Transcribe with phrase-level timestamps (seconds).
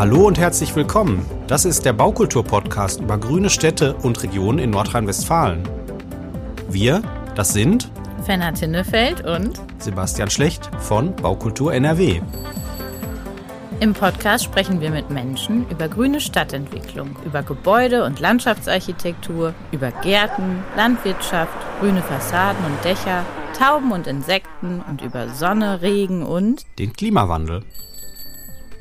[0.00, 1.26] Hallo und herzlich willkommen.
[1.46, 5.62] Das ist der Baukultur-Podcast über grüne Städte und Regionen in Nordrhein-Westfalen.
[6.70, 7.02] Wir,
[7.34, 7.90] das sind
[8.24, 12.22] Fenner Tinnefeld und Sebastian Schlecht von Baukultur NRW.
[13.80, 20.64] Im Podcast sprechen wir mit Menschen über grüne Stadtentwicklung, über Gebäude- und Landschaftsarchitektur, über Gärten,
[20.78, 27.64] Landwirtschaft, grüne Fassaden und Dächer, Tauben und Insekten und über Sonne, Regen und den Klimawandel.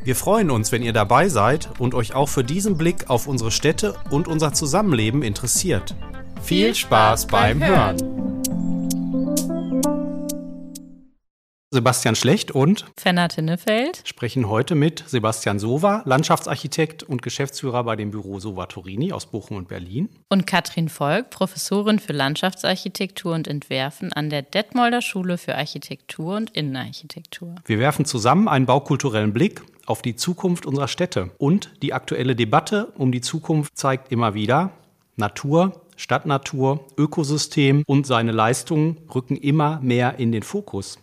[0.09, 3.51] Wir freuen uns, wenn ihr dabei seid und euch auch für diesen Blick auf unsere
[3.51, 5.93] Städte und unser Zusammenleben interessiert.
[6.41, 7.97] Viel Spaß beim Hören!
[11.71, 18.09] Sebastian Schlecht und Fenner Tinnefeld sprechen heute mit Sebastian Sova, Landschaftsarchitekt und Geschäftsführer bei dem
[18.09, 20.09] Büro Sova Torini aus Bochum und Berlin.
[20.29, 26.49] Und Katrin Volk, Professorin für Landschaftsarchitektur und Entwerfen an der Detmolder Schule für Architektur und
[26.49, 27.53] Innenarchitektur.
[27.65, 31.31] Wir werfen zusammen einen baukulturellen Blick auf die Zukunft unserer Städte.
[31.37, 34.71] Und die aktuelle Debatte um die Zukunft zeigt immer wieder,
[35.15, 40.99] Natur, Stadtnatur, Ökosystem und seine Leistungen rücken immer mehr in den Fokus.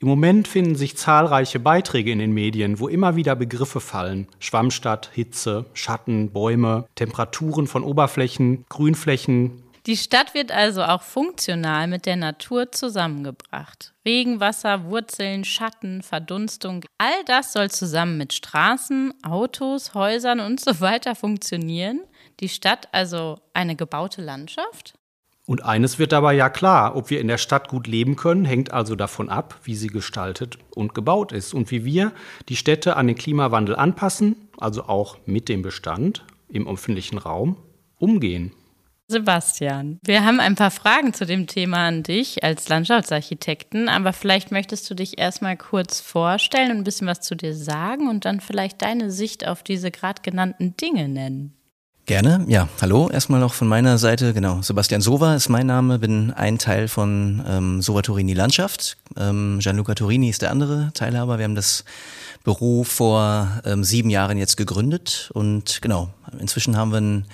[0.00, 4.26] Im Moment finden sich zahlreiche Beiträge in den Medien, wo immer wieder Begriffe fallen.
[4.38, 9.62] Schwammstadt, Hitze, Schatten, Bäume, Temperaturen von Oberflächen, Grünflächen.
[9.86, 13.92] Die Stadt wird also auch funktional mit der Natur zusammengebracht.
[14.06, 21.14] Regenwasser, Wurzeln, Schatten, Verdunstung, all das soll zusammen mit Straßen, Autos, Häusern und so weiter
[21.14, 22.00] funktionieren.
[22.40, 24.94] Die Stadt also eine gebaute Landschaft?
[25.46, 28.72] Und eines wird dabei ja klar, ob wir in der Stadt gut leben können, hängt
[28.72, 32.12] also davon ab, wie sie gestaltet und gebaut ist und wie wir
[32.48, 37.58] die Städte an den Klimawandel anpassen, also auch mit dem Bestand im öffentlichen Raum
[37.98, 38.52] umgehen.
[39.06, 44.50] Sebastian, wir haben ein paar Fragen zu dem Thema an dich als Landschaftsarchitekten, aber vielleicht
[44.50, 48.40] möchtest du dich erstmal kurz vorstellen und ein bisschen was zu dir sagen und dann
[48.40, 51.52] vielleicht deine Sicht auf diese gerade genannten Dinge nennen.
[52.06, 52.68] Gerne, ja.
[52.82, 54.34] Hallo, erstmal noch von meiner Seite.
[54.34, 58.98] Genau, Sebastian Sova ist mein Name, bin ein Teil von ähm, Sova Torini Landschaft.
[59.18, 61.38] Ähm, Gianluca Torini ist der andere Teilhaber.
[61.38, 61.84] Wir haben das
[62.42, 67.24] Büro vor ähm, sieben Jahren jetzt gegründet und genau, inzwischen haben wir ein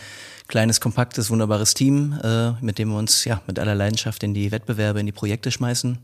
[0.51, 4.51] kleines, kompaktes, wunderbares Team, äh, mit dem wir uns ja mit aller Leidenschaft in die
[4.51, 5.99] Wettbewerbe, in die Projekte schmeißen.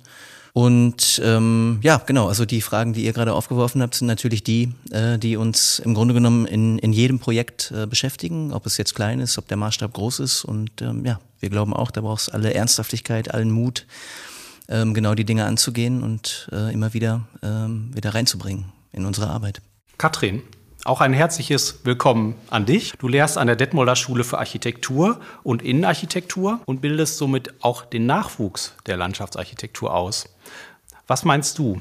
[0.54, 4.72] Und ähm, ja, genau, also die Fragen, die ihr gerade aufgeworfen habt, sind natürlich die,
[4.90, 8.94] äh, die uns im Grunde genommen in, in jedem Projekt äh, beschäftigen, ob es jetzt
[8.94, 10.46] klein ist, ob der Maßstab groß ist.
[10.46, 13.84] Und ähm, ja, wir glauben auch, da braucht es alle Ernsthaftigkeit, allen Mut,
[14.68, 19.60] ähm, genau die Dinge anzugehen und äh, immer wieder, ähm, wieder reinzubringen in unsere Arbeit.
[19.98, 20.42] Katrin,
[20.86, 22.92] auch ein herzliches Willkommen an dich.
[22.98, 28.06] Du lehrst an der Detmolder Schule für Architektur und Innenarchitektur und bildest somit auch den
[28.06, 30.28] Nachwuchs der Landschaftsarchitektur aus.
[31.06, 31.80] Was meinst du?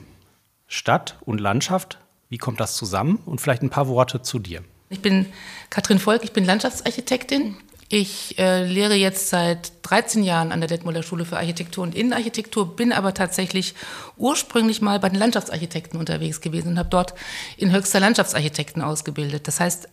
[0.67, 1.99] Stadt und Landschaft,
[2.29, 3.19] wie kommt das zusammen?
[3.25, 4.63] Und vielleicht ein paar Worte zu dir.
[4.89, 5.27] Ich bin
[5.69, 7.55] Katrin Volk, ich bin Landschaftsarchitektin.
[7.97, 12.75] Ich äh, lehre jetzt seit 13 Jahren an der Detmolder Schule für Architektur und Innenarchitektur,
[12.75, 13.73] bin aber tatsächlich
[14.17, 17.13] ursprünglich mal bei den Landschaftsarchitekten unterwegs gewesen und habe dort
[17.55, 19.47] in höchster Landschaftsarchitekten ausgebildet.
[19.47, 19.87] Das heißt,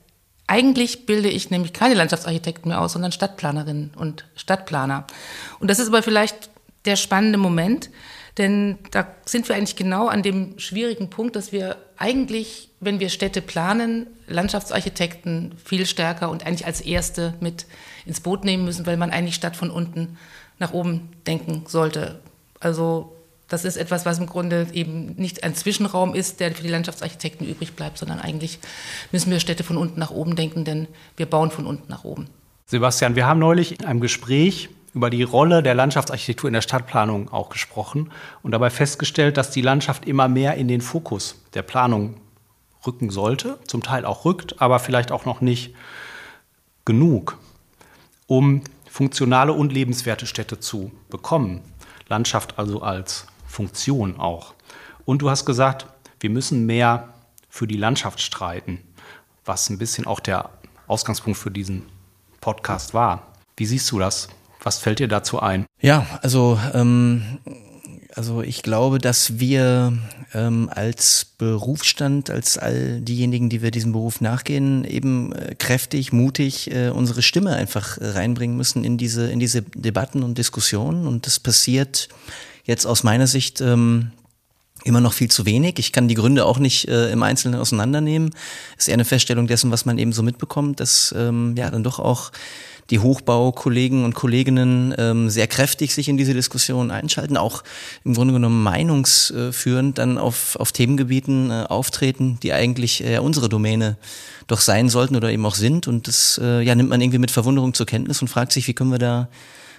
[0.49, 5.07] eigentlich bilde ich nämlich keine Landschaftsarchitekten mehr aus, sondern Stadtplanerinnen und Stadtplaner.
[5.61, 6.51] Und das ist aber vielleicht
[6.87, 7.89] der spannende Moment,
[8.37, 13.11] denn da sind wir eigentlich genau an dem schwierigen Punkt, dass wir eigentlich, wenn wir
[13.11, 17.67] Städte planen, Landschaftsarchitekten viel stärker und eigentlich als Erste mit
[18.07, 20.19] ins Boot nehmen müssen, weil man eigentlich Stadt von unten
[20.59, 22.21] nach oben denken sollte.
[22.61, 23.17] Also
[23.49, 27.47] das ist etwas, was im Grunde eben nicht ein Zwischenraum ist, der für die Landschaftsarchitekten
[27.47, 28.59] übrig bleibt, sondern eigentlich
[29.11, 32.29] müssen wir Städte von unten nach oben denken, denn wir bauen von unten nach oben.
[32.67, 37.31] Sebastian, wir haben neulich in einem Gespräch über die Rolle der Landschaftsarchitektur in der Stadtplanung
[37.31, 38.11] auch gesprochen
[38.43, 42.15] und dabei festgestellt, dass die Landschaft immer mehr in den Fokus der Planung
[42.87, 45.75] rücken sollte, zum Teil auch rückt, aber vielleicht auch noch nicht
[46.85, 47.39] genug,
[48.33, 51.61] um funktionale und lebenswerte Städte zu bekommen.
[52.09, 54.55] Landschaft also als Funktion auch.
[55.05, 55.85] Und du hast gesagt,
[56.19, 57.13] wir müssen mehr
[57.51, 58.79] für die Landschaft streiten,
[59.45, 60.49] was ein bisschen auch der
[60.87, 61.83] Ausgangspunkt für diesen
[62.41, 63.35] Podcast war.
[63.59, 64.29] Wie siehst du das?
[64.63, 65.67] Was fällt dir dazu ein?
[65.83, 67.39] Ja, also, ähm,
[68.15, 69.93] also ich glaube, dass wir
[70.35, 76.71] ähm, als Berufsstand, als all diejenigen, die wir diesem Beruf nachgehen, eben äh, kräftig, mutig
[76.71, 81.07] äh, unsere Stimme einfach äh, reinbringen müssen in diese, in diese Debatten und Diskussionen.
[81.07, 82.09] Und das passiert
[82.65, 84.13] jetzt aus meiner Sicht ähm,
[84.85, 85.79] immer noch viel zu wenig.
[85.79, 88.35] Ich kann die Gründe auch nicht äh, im Einzelnen auseinandernehmen.
[88.77, 91.99] Ist eher eine Feststellung dessen, was man eben so mitbekommt, dass ähm, ja dann doch
[91.99, 92.33] auch
[92.91, 97.63] die Hochbaukollegen und Kolleginnen ähm, sehr kräftig sich in diese Diskussion einschalten, auch
[98.05, 103.97] im Grunde genommen meinungsführend dann auf, auf Themengebieten äh, auftreten, die eigentlich äh, unsere Domäne
[104.47, 105.89] doch sein sollten oder eben auch sind.
[105.89, 108.75] Und das äh, ja, nimmt man irgendwie mit Verwunderung zur Kenntnis und fragt sich, wie
[108.75, 109.29] können wir da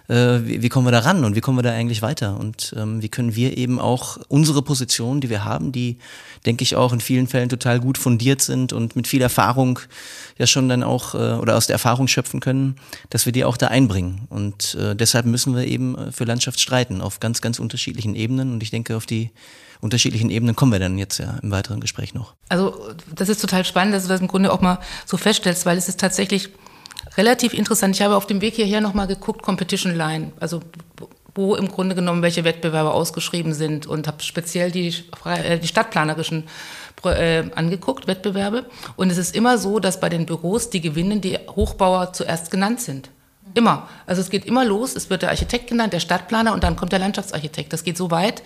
[0.07, 2.73] äh, wie, wie kommen wir da ran und wie kommen wir da eigentlich weiter und
[2.77, 5.97] ähm, wie können wir eben auch unsere Position, die wir haben, die,
[6.45, 9.79] denke ich, auch in vielen Fällen total gut fundiert sind und mit viel Erfahrung
[10.37, 12.75] ja schon dann auch äh, oder aus der Erfahrung schöpfen können,
[13.09, 14.27] dass wir die auch da einbringen.
[14.29, 18.53] Und äh, deshalb müssen wir eben äh, für Landschaft streiten auf ganz, ganz unterschiedlichen Ebenen
[18.53, 19.31] und ich denke, auf die
[19.83, 22.33] unterschiedlichen Ebenen kommen wir dann jetzt ja im weiteren Gespräch noch.
[22.49, 22.73] Also
[23.13, 25.89] das ist total spannend, dass du das im Grunde auch mal so feststellst, weil es
[25.89, 26.49] ist tatsächlich
[27.17, 27.95] relativ interessant.
[27.95, 30.61] Ich habe auf dem Weg hierher nochmal geguckt, Competition Line, also
[31.35, 34.93] wo im Grunde genommen welche Wettbewerbe ausgeschrieben sind und habe speziell die,
[35.25, 36.43] äh, die stadtplanerischen
[37.05, 38.65] äh, angeguckt, Wettbewerbe.
[38.95, 42.81] Und es ist immer so, dass bei den Büros die gewinnen, die Hochbauer zuerst genannt
[42.81, 43.09] sind.
[43.55, 43.87] Immer.
[44.05, 46.91] Also es geht immer los, es wird der Architekt genannt, der Stadtplaner und dann kommt
[46.91, 47.73] der Landschaftsarchitekt.
[47.73, 48.41] Das geht so weit,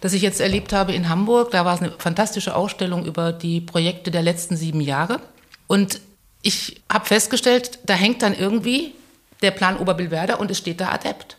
[0.00, 3.60] dass ich jetzt erlebt habe in Hamburg, da war es eine fantastische Ausstellung über die
[3.60, 5.20] Projekte der letzten sieben Jahre.
[5.66, 6.00] Und
[6.42, 8.94] ich habe festgestellt, da hängt dann irgendwie
[9.42, 11.36] der Plan Oberbillwerder und es steht da Adept.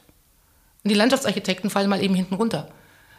[0.83, 2.69] Und die Landschaftsarchitekten fallen mal eben hinten runter.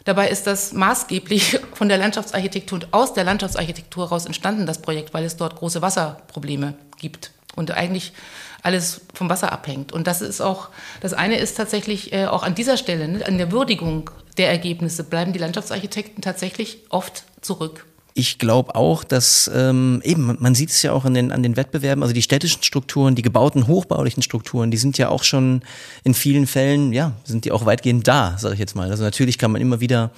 [0.05, 5.15] Dabei ist das maßgeblich von der Landschaftsarchitektur und aus der Landschaftsarchitektur heraus entstanden, das Projekt,
[5.15, 8.13] weil es dort große Wasserprobleme gibt und eigentlich
[8.63, 9.93] alles vom Wasser abhängt.
[9.93, 10.69] Und das ist auch,
[11.01, 15.05] das eine ist tatsächlich äh, auch an dieser Stelle, ne, an der Würdigung der Ergebnisse
[15.05, 17.87] bleiben die Landschaftsarchitekten tatsächlich oft zurück.
[18.17, 21.57] Ich glaube auch, dass ähm, eben, man sieht es ja auch an den, an den
[21.57, 25.63] Wettbewerben, also die städtischen Strukturen, die gebauten hochbaulichen Strukturen, die sind ja auch schon
[26.05, 28.89] in vielen Fällen, ja, sind die auch weitgehend da, sage ich jetzt mal.
[28.89, 30.13] Also natürlich kann man immer wieder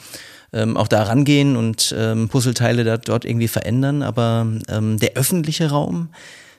[0.52, 5.70] ähm, auch da rangehen und ähm, Puzzleteile da, dort irgendwie verändern, aber ähm, der öffentliche
[5.70, 6.10] Raum,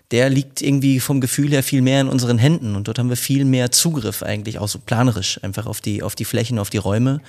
[0.10, 3.18] der liegt irgendwie vom Gefühl her viel mehr in unseren Händen und dort haben wir
[3.18, 6.78] viel mehr Zugriff eigentlich auch so planerisch einfach auf die, auf die Flächen, auf die
[6.78, 7.22] Räume.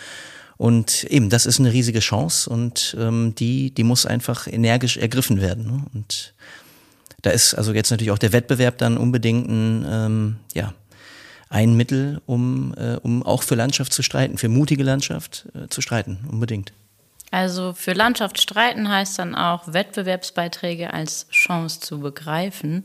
[0.58, 5.40] Und eben, das ist eine riesige Chance und ähm, die, die muss einfach energisch ergriffen
[5.40, 5.66] werden.
[5.66, 5.84] Ne?
[5.94, 6.34] Und
[7.22, 10.74] da ist also jetzt natürlich auch der Wettbewerb dann unbedingt ein, ähm, ja,
[11.48, 15.80] ein Mittel, um, äh, um auch für Landschaft zu streiten, für mutige Landschaft äh, zu
[15.80, 16.72] streiten, unbedingt.
[17.30, 22.84] Also für Landschaft streiten heißt dann auch, Wettbewerbsbeiträge als Chance zu begreifen,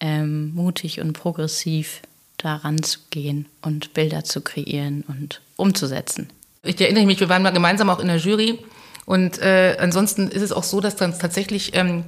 [0.00, 2.02] ähm, mutig und progressiv
[2.36, 6.28] daran zu gehen und Bilder zu kreieren und umzusetzen
[6.66, 8.58] ich erinnere mich, wir waren mal gemeinsam auch in der Jury.
[9.04, 12.04] Und äh, ansonsten ist es auch so, dass dann tatsächlich ähm,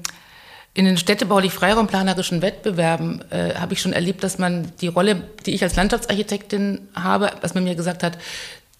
[0.75, 5.55] in den städtebaulich freiraumplanerischen Wettbewerben äh, habe ich schon erlebt, dass man die Rolle, die
[5.55, 8.19] ich als Landschaftsarchitektin habe, dass man mir gesagt hat,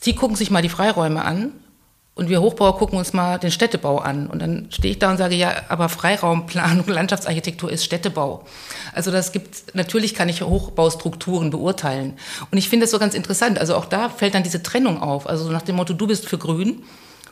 [0.01, 1.53] Sie gucken sich mal die Freiräume an
[2.19, 4.27] und wir Hochbauer gucken uns mal den Städtebau an.
[4.27, 8.45] Und dann stehe ich da und sage, ja, aber Freiraumplanung, Landschaftsarchitektur ist Städtebau.
[8.93, 12.19] Also das gibt, natürlich kann ich Hochbaustrukturen beurteilen.
[12.51, 13.61] Und ich finde es so ganz interessant.
[13.61, 15.29] Also auch da fällt dann diese Trennung auf.
[15.29, 16.83] Also nach dem Motto, du bist für grün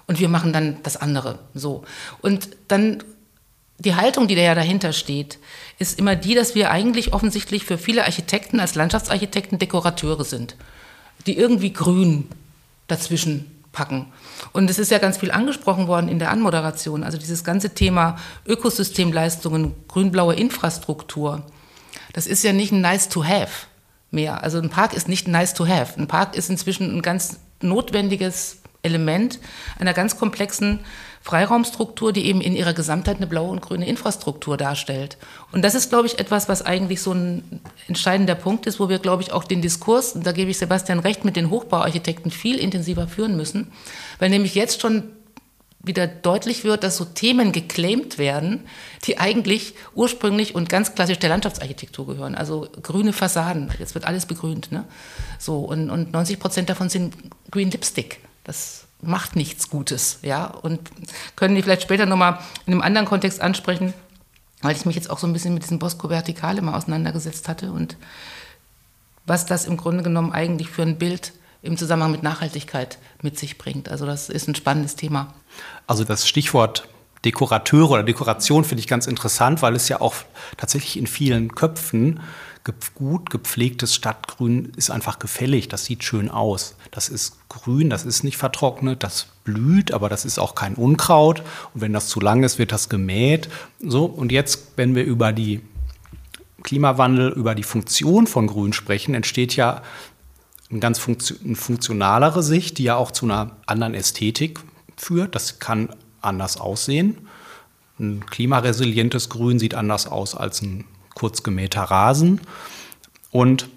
[0.06, 1.40] und wir machen dann das andere.
[1.52, 1.82] So.
[2.22, 3.02] Und dann
[3.78, 5.40] die Haltung, die da ja dahinter steht,
[5.80, 10.54] ist immer die, dass wir eigentlich offensichtlich für viele Architekten als Landschaftsarchitekten Dekorateure sind,
[11.26, 12.28] die irgendwie grün
[12.86, 14.06] dazwischen packen.
[14.54, 18.16] Und es ist ja ganz viel angesprochen worden in der Anmoderation, also dieses ganze Thema
[18.46, 21.42] Ökosystemleistungen, grün-blaue Infrastruktur.
[22.14, 23.66] Das ist ja nicht ein nice to have
[24.10, 24.42] mehr.
[24.42, 26.00] Also ein Park ist nicht nice to have.
[26.00, 29.38] Ein Park ist inzwischen ein ganz notwendiges Element
[29.78, 30.80] einer ganz komplexen
[31.26, 35.16] Freiraumstruktur, die eben in ihrer Gesamtheit eine blaue und grüne Infrastruktur darstellt.
[35.50, 39.00] Und das ist, glaube ich, etwas, was eigentlich so ein entscheidender Punkt ist, wo wir,
[39.00, 42.58] glaube ich, auch den Diskurs, und da gebe ich Sebastian recht, mit den Hochbauarchitekten viel
[42.58, 43.72] intensiver führen müssen,
[44.20, 45.02] weil nämlich jetzt schon
[45.86, 48.60] wieder deutlich wird, dass so Themen geclaimt werden,
[49.04, 52.34] die eigentlich ursprünglich und ganz klassisch der Landschaftsarchitektur gehören.
[52.34, 54.72] Also grüne Fassaden, jetzt wird alles begrünt.
[54.72, 54.84] Ne?
[55.38, 57.14] So, und, und 90 Prozent davon sind
[57.50, 58.20] Green Lipstick.
[58.46, 60.46] Das macht nichts Gutes, ja.
[60.46, 60.80] Und
[61.34, 63.92] können die vielleicht später nochmal in einem anderen Kontext ansprechen,
[64.62, 67.72] weil ich mich jetzt auch so ein bisschen mit diesem Bosco Vertikale mal auseinandergesetzt hatte
[67.72, 67.96] und
[69.26, 73.58] was das im Grunde genommen eigentlich für ein Bild im Zusammenhang mit Nachhaltigkeit mit sich
[73.58, 73.88] bringt.
[73.88, 75.34] Also das ist ein spannendes Thema.
[75.88, 76.88] Also das Stichwort
[77.24, 80.14] Dekorateure oder Dekoration finde ich ganz interessant, weil es ja auch
[80.56, 82.20] tatsächlich in vielen Köpfen
[82.94, 85.68] gut gepflegtes Stadtgrün ist einfach gefällig.
[85.68, 86.76] Das sieht schön aus.
[86.90, 91.40] Das ist grün, das ist nicht vertrocknet, das blüht, aber das ist auch kein Unkraut.
[91.74, 93.48] Und wenn das zu lang ist, wird das gemäht.
[93.80, 95.60] So, und jetzt, wenn wir über die
[96.62, 99.82] Klimawandel, über die Funktion von Grün sprechen, entsteht ja
[100.70, 104.60] eine ganz funktionalere Sicht, die ja auch zu einer anderen Ästhetik
[104.96, 105.34] führt.
[105.34, 107.28] Das kann anders aussehen.
[108.00, 110.84] Ein klimaresilientes Grün sieht anders aus als ein
[111.16, 112.40] kurz gemähter Rasen.
[113.32, 113.68] Und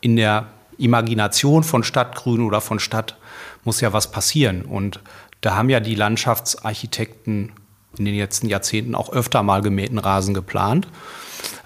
[0.00, 0.46] in der
[0.78, 3.16] Imagination von Stadtgrün oder von Stadt
[3.64, 4.62] muss ja was passieren.
[4.62, 5.00] Und
[5.40, 7.52] da haben ja die Landschaftsarchitekten
[7.98, 10.88] in den letzten Jahrzehnten auch öfter mal gemähten Rasen geplant.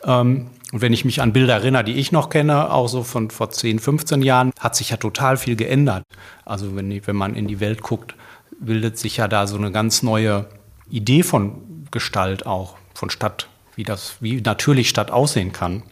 [0.05, 3.31] Ähm, und wenn ich mich an Bilder erinnere, die ich noch kenne, auch so von
[3.31, 6.03] vor 10, 15 Jahren, hat sich ja total viel geändert.
[6.45, 8.17] Also wenn, wenn man in die Welt guckt,
[8.59, 10.47] bildet sich ja da so eine ganz neue
[10.91, 15.83] Idee von Gestalt auch, von Stadt, wie das, wie natürlich Stadt aussehen kann.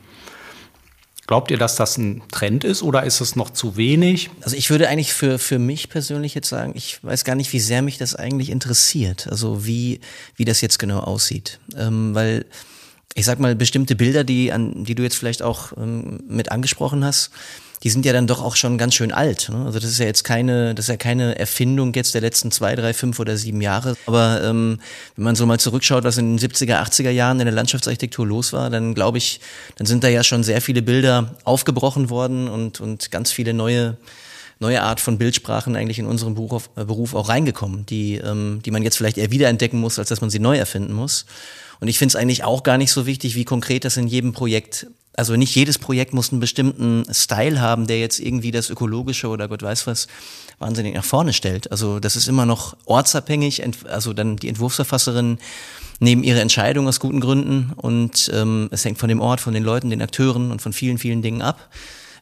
[1.27, 4.29] Glaubt ihr, dass das ein Trend ist oder ist es noch zu wenig?
[4.43, 7.61] Also ich würde eigentlich für, für mich persönlich jetzt sagen, ich weiß gar nicht, wie
[7.61, 9.27] sehr mich das eigentlich interessiert.
[9.31, 10.01] Also wie,
[10.37, 11.61] wie das jetzt genau aussieht.
[11.77, 12.45] Ähm, weil
[13.15, 17.05] ich sag mal, bestimmte Bilder, die, an, die du jetzt vielleicht auch ähm, mit angesprochen
[17.05, 17.31] hast,
[17.85, 19.51] die sind ja dann doch auch schon ganz schön alt.
[19.51, 19.67] Ne?
[19.67, 22.75] Also das ist ja jetzt keine, das ist ja keine Erfindung jetzt der letzten zwei,
[22.75, 23.95] drei, fünf oder sieben Jahre.
[24.07, 24.81] Aber ähm,
[25.17, 28.55] wenn man so mal zurückschaut, was in den 70er, 80er Jahren in der Landschaftsarchitektur los
[28.55, 29.41] war, dann glaube ich,
[29.77, 33.99] dann sind da ja schon sehr viele Bilder aufgebrochen worden und, und ganz viele neue
[34.61, 38.71] neue Art von Bildsprachen eigentlich in unserem Beruf, äh, Beruf auch reingekommen, die, ähm, die
[38.71, 41.27] man jetzt vielleicht eher wiederentdecken muss, als dass man sie neu erfinden muss.
[41.81, 44.33] Und ich finde es eigentlich auch gar nicht so wichtig, wie konkret das in jedem
[44.33, 44.87] Projekt
[45.17, 49.49] also nicht jedes Projekt muss einen bestimmten Style haben, der jetzt irgendwie das Ökologische oder
[49.49, 50.09] Gott weiß was
[50.59, 51.71] wahnsinnig nach vorne stellt.
[51.71, 53.63] Also das ist immer noch ortsabhängig.
[53.89, 55.39] Also dann die Entwurfsverfasserinnen
[56.01, 59.63] nehmen ihre Entscheidung aus guten Gründen und ähm, es hängt von dem Ort, von den
[59.63, 61.71] Leuten, den Akteuren und von vielen, vielen Dingen ab.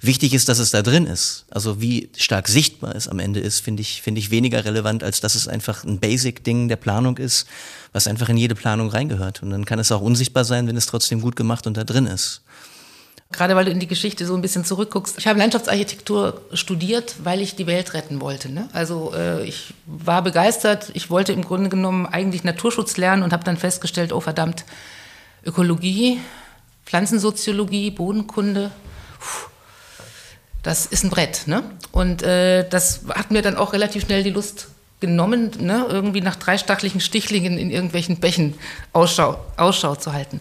[0.05, 1.47] Wichtig ist, dass es da drin ist.
[1.49, 5.21] Also wie stark sichtbar es am Ende ist, finde ich, finde ich weniger relevant, als
[5.21, 7.47] dass es einfach ein Basic-Ding der Planung ist,
[7.93, 9.45] was einfach in jede Planung reingehört.
[9.45, 12.07] Und dann kann es auch unsichtbar sein, wenn es trotzdem gut gemacht und da drin
[12.07, 12.43] ist.
[13.33, 15.19] Gerade weil du in die Geschichte so ein bisschen zurückguckst.
[15.19, 18.51] Ich habe Landschaftsarchitektur studiert, weil ich die Welt retten wollte.
[18.51, 18.69] Ne?
[18.73, 20.91] Also äh, ich war begeistert.
[20.95, 24.65] Ich wollte im Grunde genommen eigentlich Naturschutz lernen und habe dann festgestellt, oh verdammt,
[25.45, 26.21] Ökologie,
[26.87, 28.71] Pflanzensoziologie, Bodenkunde,
[29.19, 29.49] puh,
[30.63, 31.47] das ist ein Brett.
[31.47, 31.63] Ne?
[31.91, 34.69] Und äh, das hat mir dann auch relativ schnell die Lust
[35.01, 35.85] genommen, ne?
[35.89, 38.55] irgendwie nach drei stachlichen Stichlingen in irgendwelchen Bächen
[38.93, 40.41] Ausschau, Ausschau zu halten.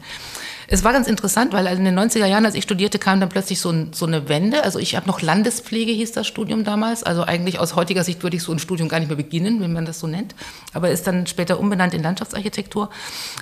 [0.73, 3.59] Es war ganz interessant, weil in den 90er Jahren, als ich studierte, kam dann plötzlich
[3.59, 4.63] so, ein, so eine Wende.
[4.63, 7.03] Also ich habe noch Landespflege, hieß das Studium damals.
[7.03, 9.73] Also eigentlich aus heutiger Sicht würde ich so ein Studium gar nicht mehr beginnen, wenn
[9.73, 10.33] man das so nennt.
[10.71, 12.89] Aber ist dann später umbenannt in Landschaftsarchitektur.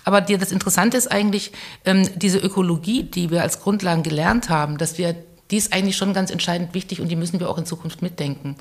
[0.05, 1.51] Aber das Interessante ist eigentlich
[1.86, 5.15] ähm, diese Ökologie, die wir als Grundlagen gelernt haben, dass wir
[5.51, 8.55] die ist eigentlich schon ganz entscheidend wichtig und die müssen wir auch in Zukunft mitdenken.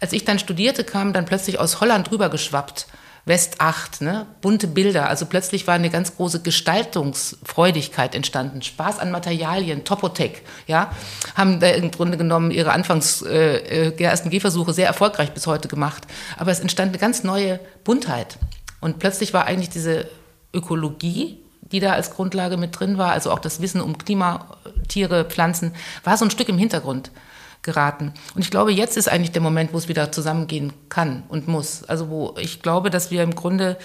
[0.00, 2.86] Als ich dann studierte, kam dann plötzlich aus Holland rübergeschwappt.
[3.26, 4.26] West 8, ne?
[4.40, 5.08] bunte Bilder.
[5.08, 8.62] Also plötzlich war eine ganz große Gestaltungsfreudigkeit entstanden.
[8.62, 10.92] Spaß an Materialien, Topotech, ja,
[11.34, 15.66] haben da im Grunde genommen ihre Anfangs äh, äh ersten Gehversuche sehr erfolgreich bis heute
[15.66, 16.04] gemacht.
[16.38, 18.38] Aber es entstand eine ganz neue Buntheit.
[18.80, 20.08] Und plötzlich war eigentlich diese
[20.54, 21.42] Ökologie
[21.72, 24.56] die da als Grundlage mit drin war, also auch das Wissen um Klima,
[24.88, 27.10] Tiere, Pflanzen, war so ein Stück im Hintergrund
[27.66, 28.14] geraten.
[28.34, 31.84] Und ich glaube, jetzt ist eigentlich der Moment, wo es wieder zusammengehen kann und muss.
[31.84, 33.76] Also wo ich glaube, dass wir im Grunde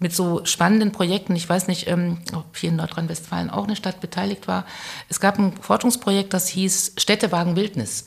[0.00, 4.00] mit so spannenden Projekten, ich weiß nicht, ähm, ob hier in Nordrhein-Westfalen auch eine Stadt
[4.00, 4.66] beteiligt war,
[5.08, 8.06] es gab ein Forschungsprojekt, das hieß Städtewagen Wildnis.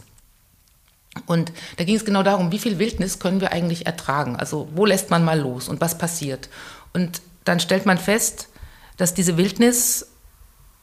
[1.26, 4.36] Und da ging es genau darum, wie viel Wildnis können wir eigentlich ertragen?
[4.36, 6.50] Also wo lässt man mal los und was passiert?
[6.94, 8.50] Und dann stellt man fest,
[8.98, 10.08] dass diese Wildnis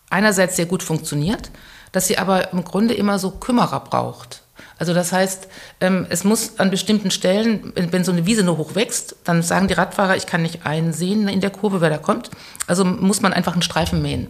[0.09, 1.51] einerseits sehr gut funktioniert,
[1.97, 4.43] dass sie aber im Grunde immer so Kümmerer braucht.
[4.79, 5.49] Also das heißt,
[5.81, 9.67] ähm, es muss an bestimmten Stellen, wenn so eine Wiese nur hoch wächst, dann sagen
[9.67, 12.31] die Radfahrer, ich kann nicht einsehen in der Kurve, wer da kommt.
[12.67, 14.27] Also muss man einfach einen Streifen mähen.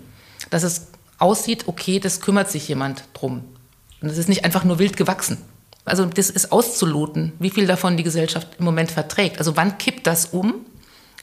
[0.51, 3.43] Dass es aussieht, okay, das kümmert sich jemand drum.
[4.01, 5.39] Und es ist nicht einfach nur wild gewachsen.
[5.85, 9.39] Also das ist auszuloten, wie viel davon die Gesellschaft im Moment verträgt.
[9.39, 10.55] Also wann kippt das um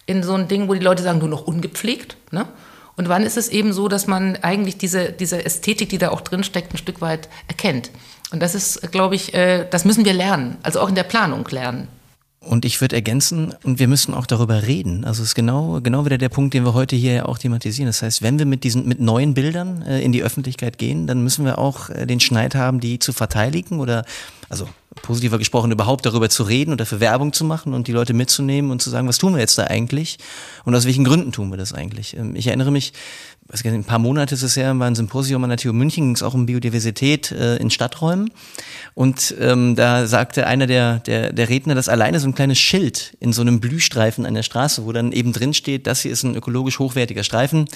[0.07, 2.17] in so ein Ding, wo die Leute sagen, nur noch ungepflegt.
[2.31, 2.45] Ne?
[2.95, 6.21] Und wann ist es eben so, dass man eigentlich diese, diese Ästhetik, die da auch
[6.21, 7.91] drin steckt, ein Stück weit erkennt.
[8.31, 11.47] Und das ist, glaube ich, äh, das müssen wir lernen, also auch in der Planung
[11.50, 11.88] lernen.
[12.39, 15.05] Und ich würde ergänzen, und wir müssen auch darüber reden.
[15.05, 17.88] Also es ist genau, genau wieder der Punkt, den wir heute hier ja auch thematisieren.
[17.88, 21.23] Das heißt, wenn wir mit diesen, mit neuen Bildern äh, in die Öffentlichkeit gehen, dann
[21.23, 24.03] müssen wir auch äh, den Schneid haben, die zu verteidigen oder,
[24.50, 24.67] also
[25.03, 28.72] positiver gesprochen, überhaupt darüber zu reden und dafür Werbung zu machen und die Leute mitzunehmen
[28.72, 30.17] und zu sagen, was tun wir jetzt da eigentlich
[30.65, 32.17] und aus welchen Gründen tun wir das eigentlich.
[32.17, 32.93] Ähm, ich erinnere mich,
[33.53, 36.15] was ein paar Monate ist es her, war ein Symposium an der TU München, ging
[36.15, 38.31] es auch um Biodiversität äh, in Stadträumen.
[38.95, 43.15] Und ähm, da sagte einer der, der, der Redner, dass alleine so ein kleines Schild
[43.19, 46.24] in so einem Blühstreifen an der Straße, wo dann eben drin steht, das hier ist
[46.24, 47.67] ein ökologisch hochwertiger Streifen,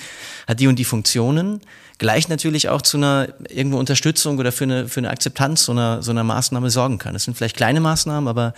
[0.47, 1.61] hat die und die Funktionen,
[1.99, 6.01] gleich natürlich auch zu einer irgendwo Unterstützung oder für eine, für eine Akzeptanz so einer,
[6.01, 7.13] so einer Maßnahme sorgen kann.
[7.13, 8.55] Das sind vielleicht kleine Maßnahmen, aber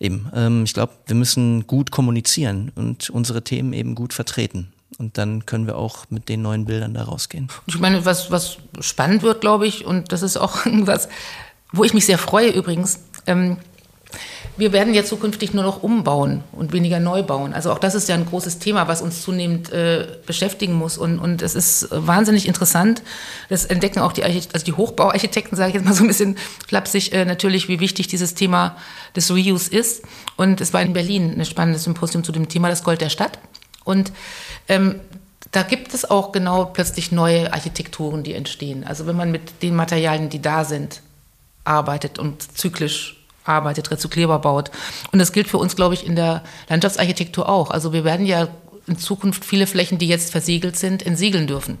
[0.00, 4.72] eben, ähm, ich glaube, wir müssen gut kommunizieren und unsere Themen eben gut vertreten.
[4.98, 7.48] Und dann können wir auch mit den neuen Bildern da rausgehen.
[7.66, 11.08] Ich meine, was, was spannend wird, glaube ich, und das ist auch irgendwas,
[11.72, 13.58] wo ich mich sehr freue übrigens, ähm,
[14.56, 17.52] wir werden ja zukünftig nur noch umbauen und weniger neu bauen.
[17.52, 20.96] Also auch das ist ja ein großes Thema, was uns zunehmend äh, beschäftigen muss.
[20.96, 23.02] Und, und es ist wahnsinnig interessant.
[23.50, 26.36] Das entdecken auch die, Archite also die Hochbauarchitekten, sage ich jetzt mal so ein bisschen
[26.66, 28.76] flapsig, äh, natürlich, wie wichtig dieses Thema
[29.14, 30.04] des Reuse ist.
[30.36, 33.38] Und es war in Berlin ein spannendes Symposium zu dem Thema das Gold der Stadt.
[33.86, 34.12] Und
[34.68, 35.00] ähm,
[35.52, 38.84] da gibt es auch genau plötzlich neue Architekturen, die entstehen.
[38.84, 41.00] Also wenn man mit den Materialien, die da sind,
[41.64, 44.70] arbeitet und zyklisch arbeitet, rezyklierbar baut.
[45.12, 47.70] Und das gilt für uns, glaube ich, in der Landschaftsarchitektur auch.
[47.70, 48.48] Also wir werden ja
[48.86, 51.78] in Zukunft viele Flächen, die jetzt versiegelt sind, entsiegeln dürfen.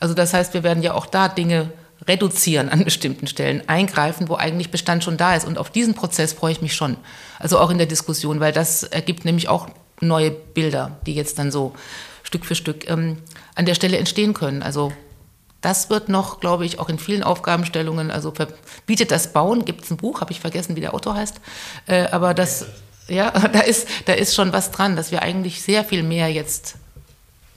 [0.00, 1.72] Also das heißt, wir werden ja auch da Dinge
[2.06, 5.46] reduzieren an bestimmten Stellen, eingreifen, wo eigentlich Bestand schon da ist.
[5.46, 6.96] Und auf diesen Prozess freue ich mich schon.
[7.38, 9.68] Also auch in der Diskussion, weil das ergibt nämlich auch
[10.00, 11.74] neue Bilder, die jetzt dann so
[12.22, 13.18] Stück für Stück ähm,
[13.54, 14.62] an der Stelle entstehen können.
[14.62, 14.92] Also
[15.60, 19.90] das wird noch, glaube ich, auch in vielen Aufgabenstellungen, also verbietet das Bauen, gibt es
[19.90, 21.40] ein Buch, habe ich vergessen, wie der Autor heißt,
[21.86, 22.66] äh, aber das,
[23.08, 26.76] ja, da ist, da ist schon was dran, dass wir eigentlich sehr viel mehr jetzt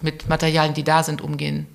[0.02, 1.68] mit Materialien, die da sind, umgehen.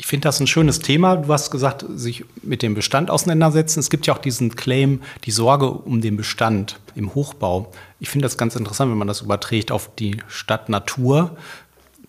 [0.00, 1.16] Ich finde das ein schönes Thema.
[1.16, 3.80] Du hast gesagt, sich mit dem Bestand auseinandersetzen.
[3.80, 7.70] Es gibt ja auch diesen Claim, die Sorge um den Bestand im Hochbau.
[7.98, 11.36] Ich finde das ganz interessant, wenn man das überträgt auf die Stadt Natur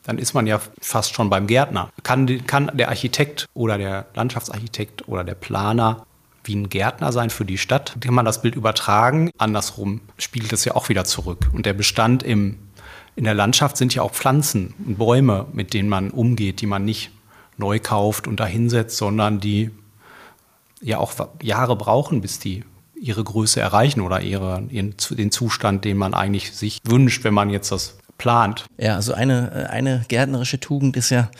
[0.03, 1.89] dann ist man ja fast schon beim Gärtner.
[2.01, 6.07] Kann, kann der Architekt oder der Landschaftsarchitekt oder der Planer
[6.43, 7.97] wie ein Gärtner sein für die Stadt?
[7.99, 9.29] Kann man das Bild übertragen?
[9.37, 11.49] Andersrum spielt es ja auch wieder zurück.
[11.53, 12.57] Und der Bestand im,
[13.15, 16.83] in der Landschaft sind ja auch Pflanzen und Bäume, mit denen man umgeht, die man
[16.83, 17.11] nicht
[17.57, 19.71] neu kauft und dahinsetzt, sondern die
[20.81, 22.63] ja auch Jahre brauchen, bis die
[22.95, 27.49] ihre Größe erreichen oder ihre, ihren, den Zustand, den man eigentlich sich wünscht, wenn man
[27.49, 28.65] jetzt das plant.
[28.77, 31.31] Ja, also eine, eine gärtnerische Tugend ist ja,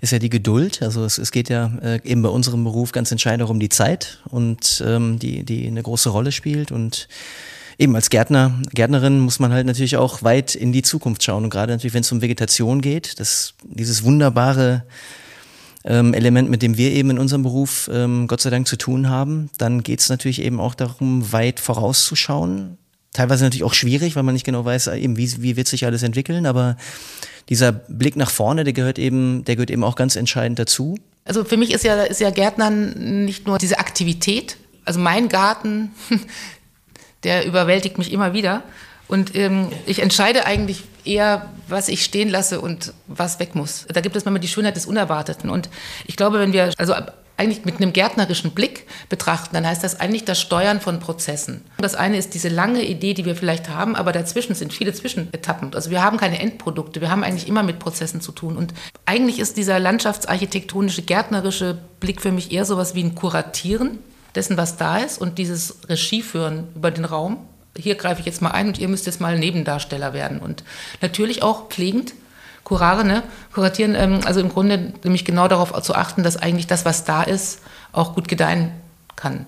[0.00, 0.80] ist ja die Geduld.
[0.80, 4.22] Also es, es geht ja äh, eben bei unserem Beruf ganz entscheidend um die Zeit
[4.30, 7.08] und ähm, die, die eine große Rolle spielt und
[7.76, 11.50] eben als Gärtner, Gärtnerin muss man halt natürlich auch weit in die Zukunft schauen und
[11.50, 14.84] gerade natürlich, wenn es um Vegetation geht, das, dieses wunderbare
[15.84, 19.08] ähm, Element, mit dem wir eben in unserem Beruf ähm, Gott sei Dank zu tun
[19.08, 22.78] haben, dann geht es natürlich eben auch darum, weit vorauszuschauen,
[23.12, 26.02] teilweise natürlich auch schwierig, weil man nicht genau weiß, eben wie, wie wird sich alles
[26.02, 26.76] entwickeln, aber
[27.48, 30.96] dieser Blick nach vorne, der gehört eben, der gehört eben auch ganz entscheidend dazu.
[31.24, 34.56] Also für mich ist ja, ist ja Gärtnern nicht nur diese Aktivität.
[34.84, 35.90] Also mein Garten,
[37.24, 38.62] der überwältigt mich immer wieder.
[39.12, 43.84] Und ähm, ich entscheide eigentlich eher, was ich stehen lasse und was weg muss.
[43.92, 45.50] Da gibt es manchmal die Schönheit des Unerwarteten.
[45.50, 45.68] Und
[46.06, 46.94] ich glaube, wenn wir, also
[47.36, 51.60] eigentlich mit einem gärtnerischen Blick betrachten, dann heißt das eigentlich das Steuern von Prozessen.
[51.76, 55.74] Das eine ist diese lange Idee, die wir vielleicht haben, aber dazwischen sind viele Zwischenetappen.
[55.74, 58.56] Also wir haben keine Endprodukte, wir haben eigentlich immer mit Prozessen zu tun.
[58.56, 58.72] Und
[59.04, 63.98] eigentlich ist dieser landschaftsarchitektonische, gärtnerische Blick für mich eher sowas wie ein Kuratieren
[64.34, 67.46] dessen, was da ist und dieses Regie führen über den Raum.
[67.76, 70.38] Hier greife ich jetzt mal ein und ihr müsst jetzt mal Nebendarsteller werden.
[70.40, 70.62] Und
[71.00, 72.14] natürlich auch pflegend
[72.64, 73.22] Kurare, ne?
[73.52, 77.22] Kuratieren, ähm, also im Grunde nämlich genau darauf zu achten, dass eigentlich das, was da
[77.22, 77.60] ist,
[77.92, 78.72] auch gut gedeihen
[79.16, 79.46] kann.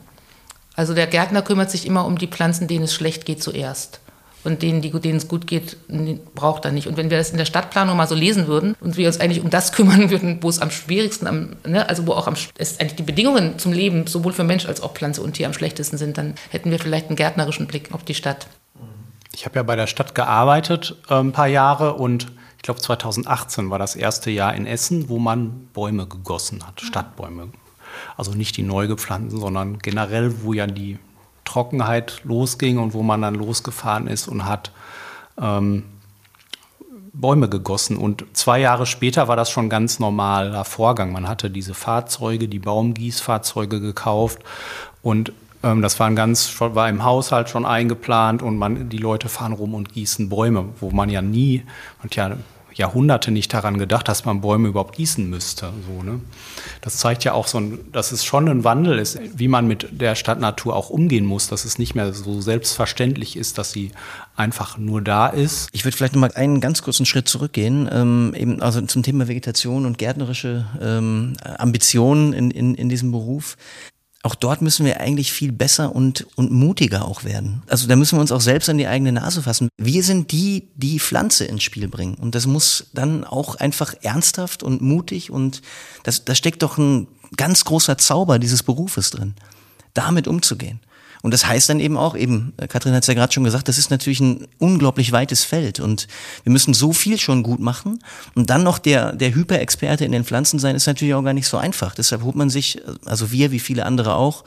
[0.77, 4.01] Also der Gärtner kümmert sich immer um die Pflanzen, denen es schlecht geht zuerst.
[4.45, 5.77] Und denen, die, denen es gut geht,
[6.35, 6.87] braucht er nicht.
[6.87, 9.43] Und wenn wir das in der Stadtplanung mal so lesen würden und wir uns eigentlich
[9.43, 12.79] um das kümmern würden, wo es am schwierigsten, am, ne, also wo auch am, es
[12.79, 15.97] eigentlich die Bedingungen zum Leben sowohl für Mensch als auch Pflanze und Tier am schlechtesten
[15.97, 18.47] sind, dann hätten wir vielleicht einen gärtnerischen Blick auf die Stadt.
[19.35, 23.71] Ich habe ja bei der Stadt gearbeitet äh, ein paar Jahre und ich glaube 2018
[23.71, 27.49] war das erste Jahr in Essen, wo man Bäume gegossen hat, Stadtbäume.
[28.17, 30.99] Also nicht die neu gepflanzten, sondern generell, wo ja die
[31.45, 34.71] Trockenheit losging und wo man dann losgefahren ist und hat
[35.41, 35.85] ähm,
[37.13, 37.97] Bäume gegossen.
[37.97, 41.13] Und zwei Jahre später war das schon ganz normaler Vorgang.
[41.13, 44.41] Man hatte diese Fahrzeuge, die Baumgießfahrzeuge gekauft
[45.03, 49.29] und ähm, das war, ein ganz, war im Haushalt schon eingeplant und man, die Leute
[49.29, 51.65] fahren rum und gießen Bäume, wo man ja nie,
[52.03, 52.37] und ja
[52.75, 55.73] Jahrhunderte nicht daran gedacht, dass man Bäume überhaupt gießen müsste.
[55.87, 56.21] So, ne?
[56.81, 59.89] Das zeigt ja auch so, ein, dass es schon ein Wandel ist, wie man mit
[59.93, 63.93] der Stadtnatur auch umgehen muss, dass es nicht mehr so selbstverständlich ist, dass sie
[64.37, 65.69] einfach nur da ist.
[65.73, 69.29] Ich würde vielleicht noch mal einen ganz kurzen Schritt zurückgehen, ähm, eben also zum Thema
[69.29, 73.57] Vegetation und gärtnerische ähm, Ambitionen in, in, in diesem Beruf
[74.25, 77.63] auch dort müssen wir eigentlich viel besser und, und mutiger auch werden.
[77.69, 79.69] Also da müssen wir uns auch selbst an die eigene Nase fassen.
[79.77, 82.15] Wir sind die, die Pflanze ins Spiel bringen.
[82.15, 85.61] Und das muss dann auch einfach ernsthaft und mutig und
[86.05, 87.07] das, da steckt doch ein
[87.37, 89.35] ganz großer Zauber dieses Berufes drin,
[89.93, 90.81] damit umzugehen.
[91.25, 93.67] Und das heißt dann eben auch, eben, äh, Katrin hat es ja gerade schon gesagt,
[93.69, 96.07] das ist natürlich ein unglaublich weites Feld und
[96.43, 98.05] wir müssen so viel schon gut machen.
[98.35, 101.49] Und dann noch der, der Hyperexperte in den Pflanzen sein, ist natürlich auch gar nicht
[101.49, 101.95] so einfach.
[101.95, 104.45] Deshalb holt man sich, also wir wie viele andere auch,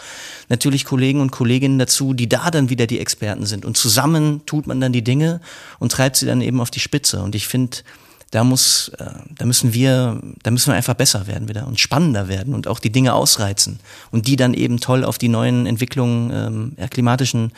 [0.49, 3.65] natürlich Kollegen und Kolleginnen dazu, die da dann wieder die Experten sind.
[3.65, 5.41] Und zusammen tut man dann die Dinge
[5.79, 7.23] und treibt sie dann eben auf die Spitze.
[7.23, 7.77] Und ich finde,
[8.31, 9.05] da muss, äh,
[9.37, 12.79] da müssen wir, da müssen wir einfach besser werden wieder und spannender werden und auch
[12.79, 13.79] die Dinge ausreizen
[14.11, 17.51] und die dann eben toll auf die neuen Entwicklungen, ähm, klimatischen